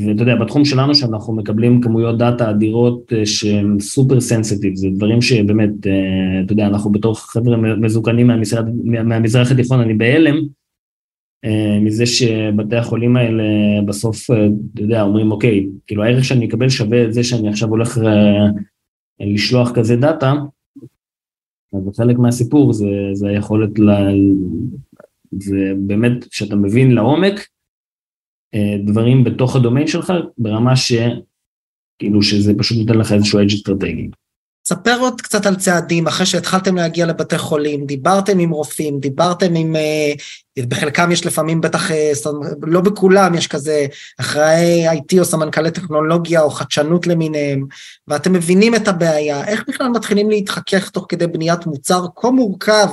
[0.07, 5.23] ואתה יודע, בתחום שלנו שאנחנו מקבלים כמויות דאטה אדירות אה, שהן super sensitive, זה דברים
[5.23, 5.71] שבאמת,
[6.45, 10.37] אתה יודע, אנחנו בתור חבר'ה מזוקנים מהמזרח, מהמזרח התיכון, אני בהלם,
[11.81, 13.43] מזה שבתי החולים האלה
[13.87, 17.69] בסוף, אה, אתה יודע, אומרים אוקיי, כאילו הערך שאני אקבל שווה את זה שאני עכשיו
[17.69, 18.47] הולך אה,
[19.21, 20.35] לשלוח כזה דאטה,
[21.73, 23.91] אז חלק מהסיפור זה, זה היכולת, ל...
[25.33, 27.49] זה באמת שאתה מבין לעומק
[28.85, 30.93] דברים בתוך הדומיין שלך ברמה ש...
[31.99, 34.11] כאילו שזה פשוט נותן לך איזשהו אדג' אסטרטגי.
[34.69, 39.77] תספר עוד קצת על צעדים, אחרי שהתחלתם להגיע לבתי חולים, דיברתם עם רופאים, דיברתם עם...
[39.77, 40.13] אה,
[40.69, 42.13] בחלקם יש לפעמים בטח, אה,
[42.63, 43.87] לא בכולם יש כזה
[44.21, 47.67] אחראי IT או סמנכ"לי טכנולוגיה או חדשנות למיניהם,
[48.09, 52.89] ואתם מבינים את הבעיה, איך בכלל מתחילים להתחכך תוך כדי בניית מוצר כה מורכב,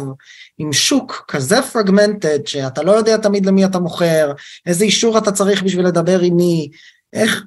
[0.57, 4.31] עם שוק כזה פרגמנטד, שאתה לא יודע תמיד למי אתה מוכר,
[4.65, 6.69] איזה אישור אתה צריך בשביל לדבר עם מי,
[7.13, 7.43] איך,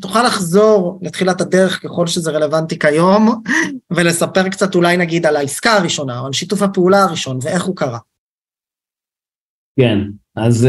[0.00, 3.42] תוכל לחזור לתחילת הדרך ככל שזה רלוונטי כיום,
[3.90, 7.98] ולספר קצת אולי נגיד על העסקה הראשונה, או על שיתוף הפעולה הראשון, ואיך הוא קרה.
[9.80, 9.98] כן,
[10.36, 10.68] אז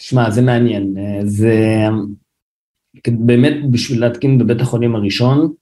[0.00, 0.94] שמע, זה מעניין.
[1.24, 1.56] זה
[3.08, 5.52] באמת בשביל להתקין בבית החולים הראשון,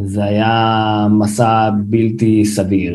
[0.00, 2.94] זה היה מסע בלתי סביר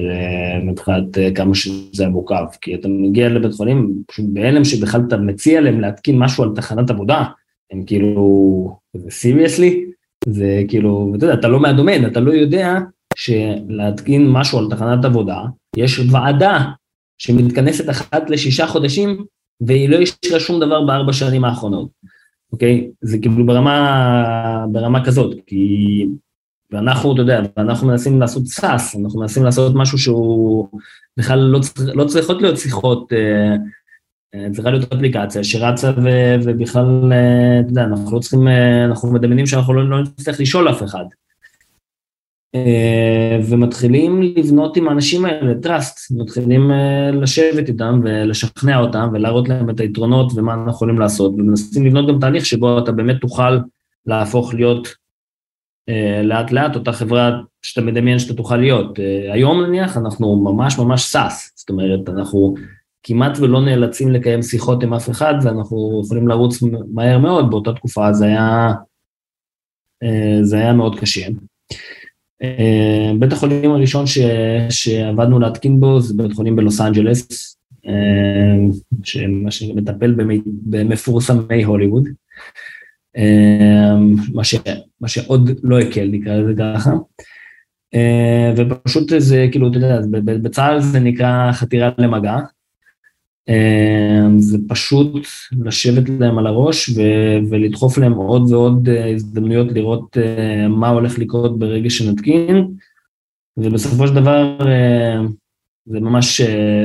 [0.63, 5.62] מבחינת כמה שזה היה מורכב, כי אתה מגיע לבית חולים פשוט בהלם שבכלל אתה מציע
[5.62, 7.24] להם להתקין משהו על תחנת עבודה,
[7.71, 9.86] הם כאילו, זה סיריוסלי,
[10.25, 12.77] זה כאילו, אתה יודע, אתה לא מהדומיין, אתה לא יודע
[13.15, 15.41] שלהתקין משהו על תחנת עבודה,
[15.77, 16.65] יש ועדה
[17.17, 19.25] שמתכנסת אחת לשישה חודשים,
[19.62, 21.89] והיא לא אישרה שום דבר בארבע שנים האחרונות,
[22.51, 22.89] אוקיי?
[23.01, 26.06] זה כאילו ברמה, ברמה כזאת, כי...
[26.71, 30.67] ואנחנו, אתה יודע, אנחנו מנסים לעשות סאס, אנחנו מנסים לעשות משהו שהוא
[31.17, 33.56] בכלל לא, צריך, לא צריכות להיות שיחות אה,
[34.52, 36.10] צריכה להיות אפליקציה שרצה ו,
[36.44, 40.70] ובכלל, אה, אתה יודע, אנחנו לא צריכים, אה, אנחנו מדמיינים שאנחנו לא, לא נצטרך לשאול
[40.70, 41.06] אף אחד.
[43.50, 46.72] ומתחילים לבנות עם האנשים האלה trust, מתחילים
[47.13, 52.20] לשבת איתם ולשכנע אותם ולהראות להם את היתרונות ומה אנחנו יכולים לעשות, ומנסים לבנות גם
[52.20, 53.58] תהליך שבו אתה באמת תוכל
[54.06, 54.88] להפוך להיות
[56.24, 59.00] לאט לאט אותה חברה שאתה מדמיין שאתה תוכל להיות.
[59.32, 62.56] היום נניח אנחנו ממש ממש SaaS, זאת אומרת אנחנו
[63.08, 66.60] כמעט ולא נאלצים לקיים שיחות עם אף אחד, ואנחנו יכולים לרוץ
[66.93, 68.74] מהר מאוד, באותה תקופה זה היה,
[70.04, 71.28] אה, זה היה מאוד קשה.
[72.43, 74.17] אה, בית החולים הראשון ש,
[74.70, 80.15] שעבדנו להתקין בו זה בית חולים בלוס אנג'לס, אה, מה שמטפל
[80.65, 82.08] במפורסמי הוליווד,
[84.34, 84.56] מה, ש,
[85.02, 86.91] מה שעוד לא הקל, נקרא לזה ככה.
[88.58, 92.38] ופשוט זה כאילו, אתה יודע, בצה"ל זה נקרא חתירה למגע,
[94.38, 95.28] זה פשוט
[95.66, 101.20] לשבת להם על הראש ו- ולדחוף להם עוד ועוד אה, הזדמנויות לראות אה, מה הולך
[101.20, 102.68] לקרות ברגע שנתקין,
[103.58, 105.22] ובסופו של דבר אה,
[105.86, 106.42] זה ממש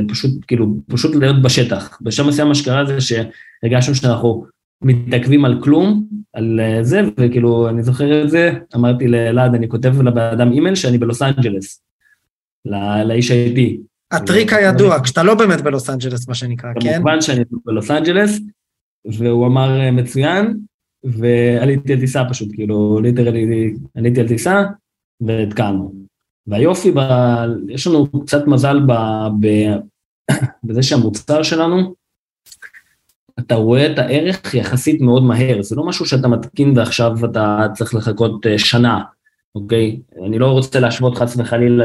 [0.08, 1.98] פשוט, כאילו, פשוט להיות בשטח.
[2.02, 4.46] בשלב מסוים מה שקרה זה שהרגשנו שאנחנו
[4.82, 10.20] מתעכבים על כלום, על זה, וכאילו, אני זוכר את זה, אמרתי לאלעד, אני כותב לבן
[10.32, 11.82] אדם אימייל שאני בלוס אנג'לס,
[13.04, 13.80] לאיש ה-IT.
[14.12, 16.94] הטריק הידוע, כשאתה לא באמת בלוס אנג'לס, מה שנקרא, כן?
[16.94, 18.40] כמובן שאני בלוס אנג'לס,
[19.04, 20.58] והוא אמר אה, מצוין,
[21.04, 24.62] ועליתי על טיסה פשוט, כאילו, literally, עליתי על טיסה,
[25.20, 25.92] והתקענו.
[26.46, 26.98] והיופי, ב...
[27.68, 28.92] יש לנו קצת מזל ב...
[29.40, 29.46] ב...
[30.64, 31.94] בזה שהמוצר שלנו,
[33.38, 37.94] אתה רואה את הערך יחסית מאוד מהר, זה לא משהו שאתה מתקין ועכשיו אתה צריך
[37.94, 39.02] לחכות אה, שנה.
[39.54, 40.00] אוקיי?
[40.26, 41.84] אני לא רוצה להשוות חס וחלילה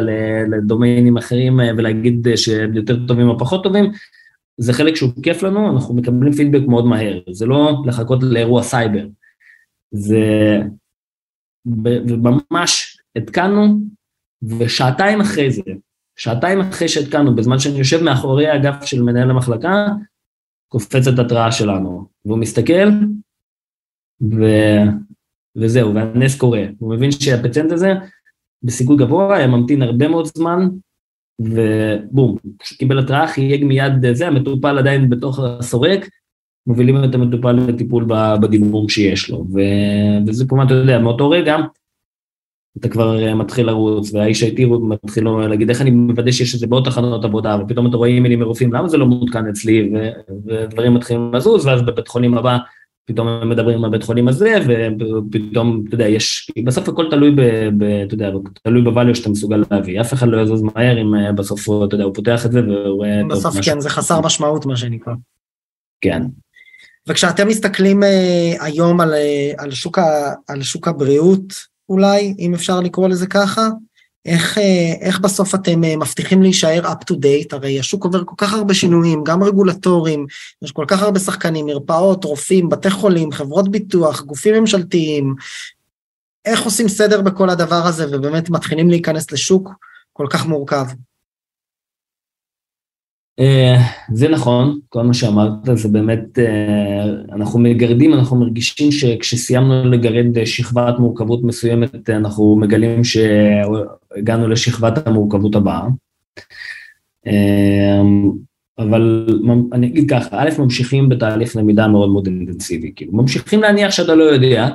[0.50, 3.92] לדומיינים אחרים אה, ולהגיד אה, שהם יותר טובים או פחות טובים,
[4.58, 9.08] זה חלק שהוא כיף לנו, אנחנו מקבלים פידבק מאוד מהר, זה לא לחכות לאירוע סייבר.
[9.92, 10.22] זה...
[11.86, 13.80] וממש התקנו,
[14.44, 15.62] ושעתיים אחרי זה,
[16.16, 19.88] שעתיים אחרי שהתקנו, בזמן שאני יושב מאחורי האגף של מנהל המחלקה,
[20.68, 22.90] קופצת התראה שלנו, והוא מסתכל,
[24.22, 24.46] ו...
[25.58, 26.64] וזהו, והנס קורה.
[26.80, 27.94] הוא מבין שהפציינט הזה,
[28.64, 30.68] בסיכוי גבוה, היה ממתין הרבה מאוד זמן,
[31.40, 32.36] ובום,
[32.78, 36.08] קיבל התראה, חייג מיד זה, המטופל עדיין בתוך הסורק,
[36.68, 38.06] מובילים את המטופל לטיפול
[38.42, 39.46] בדימום שיש לו.
[39.54, 39.60] ו...
[40.28, 41.58] וזה כמובן, אתה יודע, מאותו רגע,
[42.78, 46.86] אתה כבר מתחיל לרוץ, והאיש האיטי מתחיל להגיד איך אני מוודא שיש את זה בעוד
[46.86, 50.10] תחנות עבודה, ופתאום אתה רואה אימיילים מרופאים, למה זה לא מעודכן אצלי, ו...
[50.46, 52.58] ודברים מתחילים לזוז, ואז בבית חולים הבא
[53.08, 57.42] פתאום הם מדברים על בית חולים הזה, ופתאום, אתה יודע, יש, בסוף הכל תלוי ב...
[57.78, 58.32] ב אתה יודע,
[58.64, 62.04] תלוי בvalue שאתה מסוגל להביא, אף אחד לא יזוז מהר אם אה, בסוף, אתה יודע,
[62.04, 63.22] הוא פותח את זה והוא רואה...
[63.30, 63.82] בסוף כן, משהו.
[63.82, 65.14] זה חסר משמעות מה שנקרא.
[66.02, 66.22] כן.
[67.08, 71.54] וכשאתם מסתכלים uh, היום על, uh, על, שוק ה, על שוק הבריאות,
[71.90, 73.70] אולי, אם אפשר לקרוא לזה ככה,
[74.28, 77.48] איך, אה, איך בסוף אתם אה, מבטיחים להישאר up to date?
[77.52, 80.26] הרי השוק עובר כל כך הרבה שינויים, גם רגולטוריים,
[80.62, 85.36] יש כל כך הרבה שחקנים, מרפאות, רופאים, בתי חולים, חברות ביטוח, גופים ממשלתיים.
[86.46, 89.70] איך עושים סדר בכל הדבר הזה ובאמת מתחילים להיכנס לשוק
[90.14, 90.86] כל כך מורכב?
[93.40, 93.76] אה,
[94.14, 96.40] זה נכון, כל מה שאמרת זה באמת,
[97.32, 103.04] אנחנו מגרדים, אנחנו מרגישים שכשסיימנו לגרד שכבת מורכבות מסוימת, אנחנו מגלים
[104.18, 105.88] שהגענו לשכבת המורכבות הבאה.
[107.28, 108.02] אה,
[108.80, 109.28] אבל
[109.74, 114.24] אני אגיד ככה, א', ממשיכים בתהליך למידה מאוד מאוד אינטנסיבי, כאילו, ממשיכים להניח שאתה לא
[114.24, 114.68] יודע,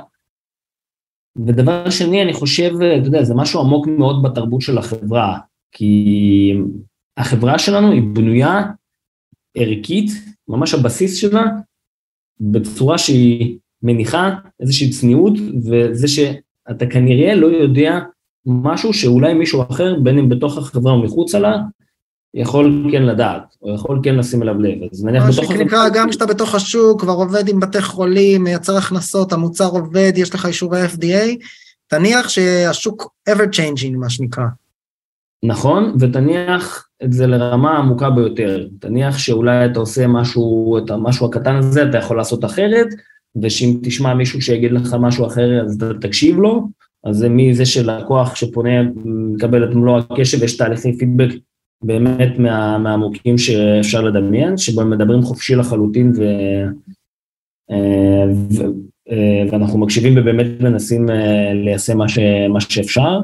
[1.45, 5.39] ודבר שני, אני חושב, אתה יודע, זה משהו עמוק מאוד בתרבות של החברה,
[5.71, 6.53] כי
[7.17, 8.61] החברה שלנו היא בנויה
[9.57, 10.11] ערכית,
[10.47, 11.43] ממש הבסיס שלה,
[12.39, 14.29] בצורה שהיא מניחה
[14.59, 15.33] איזושהי צניעות,
[15.69, 17.99] וזה שאתה כנראה לא יודע
[18.45, 21.57] משהו שאולי מישהו אחר, בין אם בתוך החברה או מחוצה לה,
[22.33, 24.77] יכול כן לדעת, או יכול כן לשים אליו לב.
[24.91, 25.51] אז נניח בתוך...
[25.51, 30.11] מה שנקרא, גם כשאתה בתוך השוק, כבר עובד עם בתי חולים, מייצר הכנסות, המוצר עובד,
[30.15, 31.45] יש לך אישורי FDA,
[31.87, 34.45] תניח שהשוק ever changing, מה שנקרא.
[35.43, 38.67] נכון, ותניח את זה לרמה עמוקה ביותר.
[38.79, 42.87] תניח שאולי אתה עושה משהו, את המשהו הקטן הזה, אתה יכול לעשות אחרת,
[43.41, 46.67] ושאם תשמע מישהו שיגיד לך משהו אחר, אז תקשיב לו,
[47.03, 51.29] אז זה מזה שלקוח שפונה, מקבל את מלוא הקשב, יש תהליכי פידבק
[51.83, 56.23] באמת מה, מהעמוקים שאפשר לדמיין, שבהם מדברים חופשי לחלוטין ו,
[57.71, 58.63] אה, ו,
[59.09, 63.19] אה, ואנחנו מקשיבים ובאמת מנסים אה, ליישם מה, ש, מה שאפשר,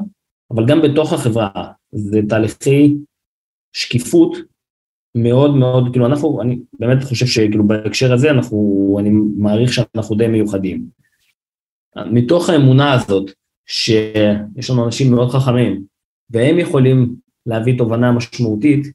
[0.50, 1.50] אבל גם בתוך החברה,
[1.92, 2.94] זה תהליכי
[3.72, 4.36] שקיפות
[5.14, 10.28] מאוד מאוד, כאילו אנחנו, אני באמת חושב שכאילו בהקשר הזה אנחנו, אני מעריך שאנחנו די
[10.28, 10.84] מיוחדים.
[12.06, 13.30] מתוך האמונה הזאת
[13.66, 15.82] שיש לנו אנשים מאוד חכמים
[16.30, 17.14] והם יכולים
[17.46, 18.86] להביא תובנה משמעותית,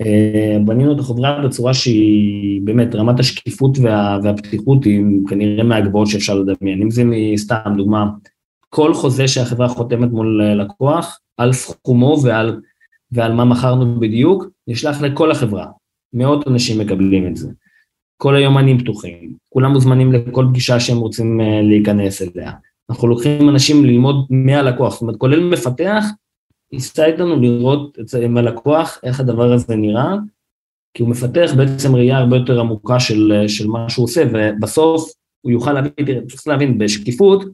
[0.00, 6.34] אה, בנינו את החברה בצורה שהיא באמת, רמת השקיפות וה, והפתיחות היא כנראה מהגבוהות שאפשר
[6.34, 6.82] לדמיין.
[6.82, 8.10] אם זה מסתם, דוגמה,
[8.68, 12.60] כל חוזה שהחברה חותמת מול לקוח, על סכומו ועל,
[13.12, 15.66] ועל מה מכרנו בדיוק, נשלח לכל החברה.
[16.12, 17.48] מאות אנשים מקבלים את זה.
[18.16, 22.52] כל היומנים פתוחים, כולם מוזמנים לכל פגישה שהם רוצים אה, להיכנס אליה.
[22.90, 26.04] אנחנו לוקחים אנשים ללמוד מהלקוח, זאת אומרת, כולל מפתח,
[26.72, 30.14] ייסע איתנו לראות עם הלקוח איך הדבר הזה נראה,
[30.94, 35.52] כי הוא מפתח בעצם ראייה הרבה יותר עמוקה של, של מה שהוא עושה, ובסוף הוא
[35.52, 37.44] יוכל להבין, תראה, צריך להבין, בשקיפות,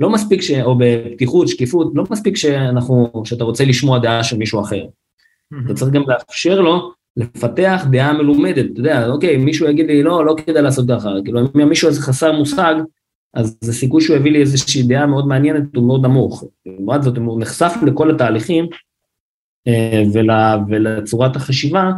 [0.00, 0.50] לא מספיק ש...
[0.50, 4.84] או בפתיחות, שקיפות, לא מספיק שאנחנו, שאתה רוצה לשמוע דעה של מישהו אחר.
[5.64, 10.24] אתה צריך גם לאפשר לו לפתח דעה מלומדת, אתה יודע, אוקיי, מישהו יגיד לי, לא,
[10.26, 12.74] לא כדאי לעשות ככה, כאילו, אם מישהו איזה חסר מושג,
[13.34, 16.44] אז זה סיכוי שהוא הביא לי איזושהי דעה מאוד מעניינת, הוא מאוד נמוך.
[16.66, 18.66] לעומת זאת, אם הוא נחשף לכל התהליכים
[19.66, 20.30] אה, ול,
[20.68, 21.90] ולצורת החשיבה,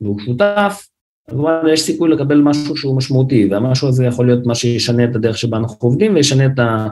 [0.00, 0.88] והוא שותף,
[1.28, 5.16] אז וואלה, יש סיכוי לקבל משהו שהוא משמעותי, והמשהו הזה יכול להיות מה שישנה את
[5.16, 6.88] הדרך שבה אנחנו עובדים וישנה את, ה,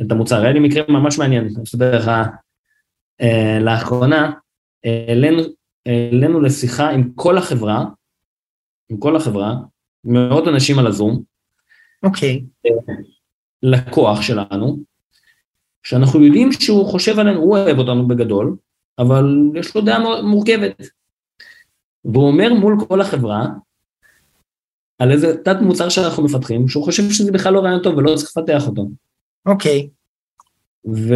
[0.00, 0.42] את המוצר.
[0.42, 2.10] היה לי מקרה ממש מעניין, אני אספר לך,
[3.20, 4.32] אה, לאחרונה,
[5.86, 7.84] העלינו לשיחה עם כל החברה,
[8.88, 9.54] עם כל החברה,
[10.04, 11.33] מאות אנשים על הזום,
[12.04, 12.44] אוקיי.
[13.62, 14.78] לקוח שלנו,
[15.82, 18.56] שאנחנו יודעים שהוא חושב עלינו, הוא אוהב אותנו בגדול,
[18.98, 19.24] אבל
[19.54, 20.82] יש לו דעה מורכבת.
[22.04, 23.46] והוא אומר מול כל החברה,
[24.98, 28.36] על איזה תת מוצר שאנחנו מפתחים, שהוא חושב שזה בכלל לא רעיון טוב ולא צריך
[28.36, 28.88] לפתח אותו.
[29.46, 29.88] אוקיי.
[30.86, 31.14] ו...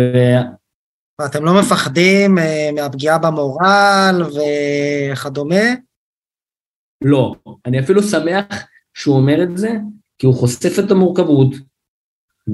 [1.21, 2.41] ואתם לא מפחדים uh,
[2.75, 5.65] מהפגיעה במורל וכדומה?
[7.05, 7.35] לא,
[7.67, 8.47] אני אפילו שמח
[8.95, 9.69] שהוא אומר את זה,
[10.19, 11.55] כי הוא חושף את המורכבות,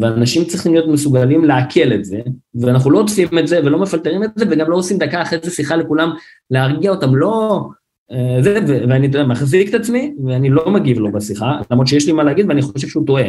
[0.01, 2.21] ואנשים צריכים להיות מסוגלים לעכל את זה,
[2.55, 5.51] ואנחנו לא עוטפים את זה ולא מפלטרים את זה, וגם לא עושים דקה אחרי זה
[5.51, 6.11] שיחה לכולם
[6.51, 7.65] להרגיע אותם, לא...
[8.13, 12.13] אה, זה, ואני, יודע, מחזיק את עצמי, ואני לא מגיב לו בשיחה, למרות שיש לי
[12.13, 13.29] מה להגיד ואני חושב שהוא טועה.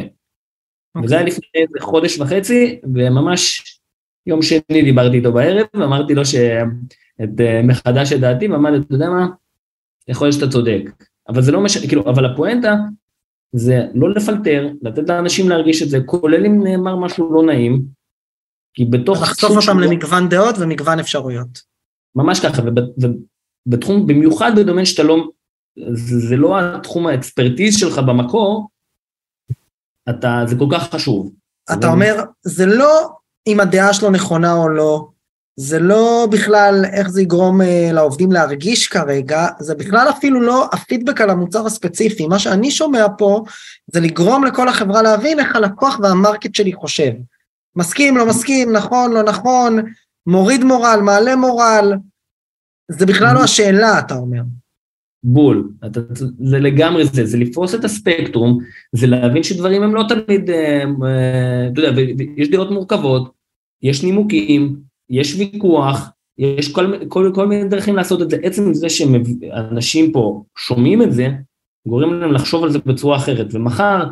[0.97, 1.03] Okay.
[1.03, 3.63] וזה היה לפני איזה חודש וחצי, וממש
[4.27, 9.09] יום שני דיברתי איתו בערב, ואמרתי לו שאת אה, מחדש את דעתי, ואמרתי, אתה יודע
[9.09, 9.27] מה,
[10.07, 10.81] יכול להיות שאתה צודק.
[11.29, 12.75] אבל זה לא משנה, כאילו, אבל הפואנטה
[13.53, 17.81] זה לא לפלטר, לתת לאנשים להרגיש את זה, כולל אם נאמר משהו לא נעים,
[18.73, 19.21] כי בתוך...
[19.21, 21.61] לחשוף אותם למגוון דעות ומגוון אפשרויות.
[22.15, 22.61] ממש ככה,
[23.67, 25.27] ובתחום, במיוחד בדומיין שאתה לא,
[25.93, 28.69] זה, זה לא התחום האקספרטיז שלך במקור,
[30.09, 31.33] אתה, זה כל כך חשוב.
[31.73, 33.09] אתה אומר, זה לא
[33.47, 35.07] אם הדעה שלו נכונה או לא,
[35.55, 41.21] זה לא בכלל איך זה יגרום uh, לעובדים להרגיש כרגע, זה בכלל אפילו לא הפידבק
[41.21, 42.27] על המוצר הספציפי.
[42.27, 43.43] מה שאני שומע פה
[43.91, 47.11] זה לגרום לכל החברה להבין איך הלקוח והמרקט שלי חושב.
[47.75, 49.79] מסכים, לא מסכים, נכון, לא נכון,
[50.27, 51.93] מוריד מורל, מעלה מורל,
[52.91, 54.41] זה בכלל לא השאלה, אתה אומר.
[55.23, 55.99] בול, אתה,
[56.39, 58.59] זה לגמרי זה, זה לפרוס את הספקטרום,
[58.91, 62.01] זה להבין שדברים הם לא תמיד, אה, אה, אתה יודע,
[62.37, 63.31] יש דעות מורכבות,
[63.81, 64.75] יש נימוקים,
[65.09, 68.37] יש ויכוח, יש כל, כל, כל מיני דרכים לעשות את זה.
[68.43, 71.27] עצם זה שאנשים פה שומעים את זה,
[71.87, 73.47] גורם להם לחשוב על זה בצורה אחרת.
[73.53, 74.03] ומחר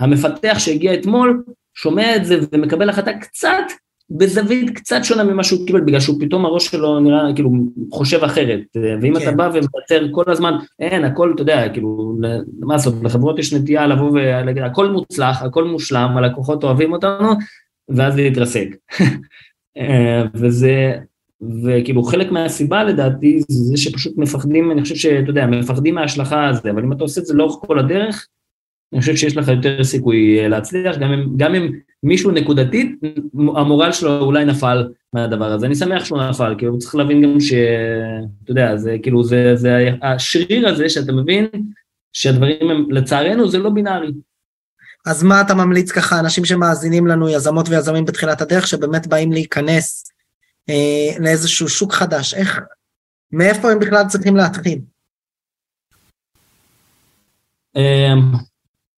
[0.00, 1.42] המפתח שהגיע אתמול,
[1.74, 3.64] שומע את זה ומקבל החלטה קצת,
[4.10, 7.50] בזווית קצת שונה ממה שהוא קיבל, בגלל שהוא פתאום הראש שלו נראה, כאילו,
[7.92, 8.60] חושב אחרת.
[9.02, 9.22] ואם כן.
[9.22, 12.16] אתה בא ומוותר כל הזמן, אין, הכל, אתה יודע, כאילו,
[12.60, 17.32] מה לעשות, לחברות יש נטייה לבוא ולהגיד, הכל מוצלח, הכל מושלם, הלקוחות אוהבים אותנו,
[17.88, 18.68] ואז להתרסק.
[20.34, 20.98] וזה,
[21.64, 26.82] וכאילו חלק מהסיבה לדעתי זה שפשוט מפחדים, אני חושב שאתה יודע, מפחדים מההשלכה הזה, אבל
[26.82, 28.28] אם אתה עושה את זה לאורך כל הדרך,
[28.92, 33.00] אני חושב שיש לך יותר סיכוי אה, להצליח, גם אם, גם אם מישהו נקודתית,
[33.56, 35.66] המורל שלו אולי נפל מהדבר הזה.
[35.66, 37.52] אני שמח שהוא נפל, כי הוא צריך להבין גם ש...
[38.44, 41.46] אתה יודע, זה כאילו, זה, זה השריר הזה שאתה מבין
[42.12, 44.12] שהדברים הם, לצערנו זה לא בינארי.
[45.06, 50.12] אז מה אתה ממליץ ככה, אנשים שמאזינים לנו, יזמות ויזמים בתחילת הדרך, שבאמת באים להיכנס
[50.68, 52.60] אה, לאיזשהו שוק חדש, איך,
[53.32, 54.78] מאיפה הם בכלל צריכים להתחיל?
[57.76, 58.32] אמ,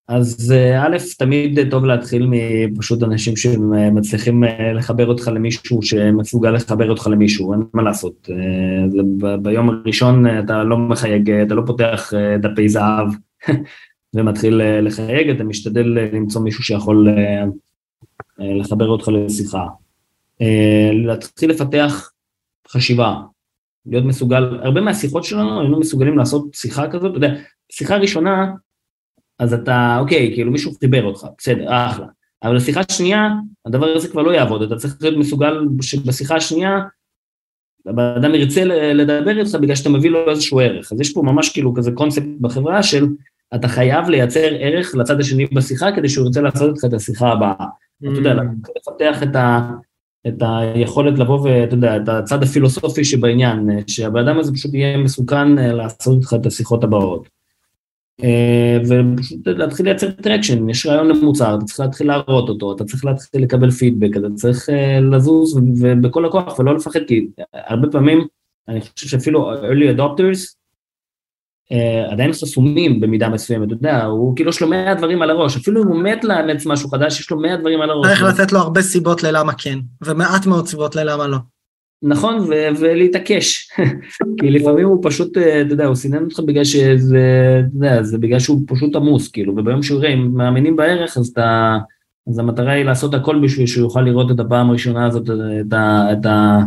[0.09, 6.91] אז אה, א', תמיד טוב להתחיל מפשוט אנשים שמצליחים אה, לחבר אותך למישהו שמסוגל לחבר
[6.91, 8.29] אותך למישהו, אין מה לעשות.
[8.31, 13.07] אה, ביום הראשון אתה לא מחייג, אתה לא פותח דפי זהב
[14.15, 17.09] ומתחיל לחייג, אתה משתדל למצוא מישהו שיכול
[18.39, 19.67] לחבר אותך לשיחה.
[21.07, 22.11] להתחיל לפתח
[22.69, 23.17] חשיבה,
[23.87, 27.35] להיות מסוגל, הרבה מהשיחות שלנו היינו מסוגלים לעשות שיחה כזאת, אתה יודע,
[27.73, 28.53] שיחה ראשונה
[29.39, 32.07] אז אתה, אוקיי, כאילו מישהו חיבר אותך, בסדר, אחלה.
[32.43, 33.29] אבל בשיחה השנייה,
[33.67, 36.81] הדבר הזה כבר לא יעבוד, אתה צריך להיות מסוגל שבשיחה השנייה,
[37.87, 40.93] הבן אדם ירצה לדבר איתך בגלל שאתה מביא לו איזשהו ערך.
[40.93, 43.07] אז יש פה ממש כאילו כזה קונספט בחברה של
[43.55, 47.55] אתה חייב לייצר ערך לצד השני בשיחה כדי שהוא ירצה לעשות איתך את השיחה הבאה.
[47.55, 48.13] Mm.
[48.13, 48.35] אתה יודע,
[48.77, 49.71] לפתח את, ה,
[50.27, 55.59] את היכולת לבוא ואתה יודע, את הצד הפילוסופי שבעניין, שהבן אדם הזה פשוט יהיה מסוכן
[55.59, 57.29] אה, לעשות איתך את השיחות הבאות.
[58.23, 63.05] אה, ופשוט להתחיל לייצר traction, יש רעיון למוצר, אתה צריך להתחיל להראות אותו, אתה צריך
[63.05, 68.27] להתחיל לקבל פידבק, אתה צריך אה, לזוז ובכל הכוח ולא לפחד, כי הרבה פעמים
[68.69, 70.55] אני חושב שאפילו early adopters
[72.11, 75.83] עדיין חסומים במידה מסוימת, אתה יודע, הוא כאילו יש לו מאה דברים על הראש, אפילו
[75.83, 78.07] אם הוא מת לאמץ משהו חדש, יש לו מאה דברים על הראש.
[78.07, 81.39] צריך לתת לו הרבה סיבות ללמה כן, ומעט מאוד סיבות ללמה לא.
[82.03, 83.71] נכון, ו- ולהתעקש,
[84.41, 88.19] כי לפעמים הוא פשוט, אה, אתה יודע, הוא סינן אותך בגלל שזה, אתה יודע, זה
[88.19, 91.79] בגלל שהוא פשוט עמוס, כאילו, וביום שהוא יראה, אם מאמינים בערך, אז, אתה,
[92.31, 96.13] אז המטרה היא לעשות הכל בשביל שהוא יוכל לראות את הפעם הראשונה הזאת, את, ה,
[96.13, 96.59] את, ה,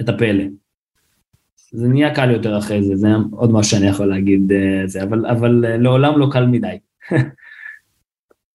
[0.00, 0.44] את הפלא.
[1.72, 5.26] זה נהיה קל יותר אחרי זה, זה עוד משהו שאני יכול להגיד, אה, זה, אבל,
[5.26, 6.78] אבל אה, לעולם לא קל מדי.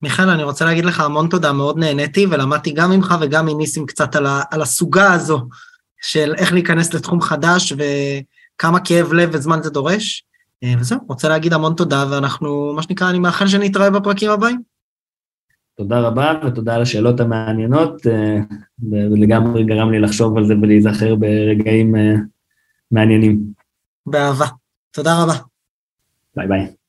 [0.03, 4.15] מיכאל, אני רוצה להגיד לך המון תודה, מאוד נהניתי, ולמדתי גם ממך וגם מניסים קצת
[4.15, 5.47] על, ה, על הסוגה הזו
[6.01, 10.23] של איך להיכנס לתחום חדש וכמה כאב לב וזמן זה דורש.
[10.63, 14.61] אה, וזהו, רוצה להגיד המון תודה, ואנחנו, מה שנקרא, אני מאחל שנתראה בפרקים הבאים.
[15.77, 18.39] תודה רבה, ותודה על השאלות המעניינות, אה,
[18.91, 21.95] ולגמרי גרם לי לחשוב על זה ולהיזכר ברגעים
[22.93, 23.53] מעניינים.
[24.05, 24.45] באהבה.
[24.91, 25.33] תודה רבה.
[26.35, 26.82] ביי ביי.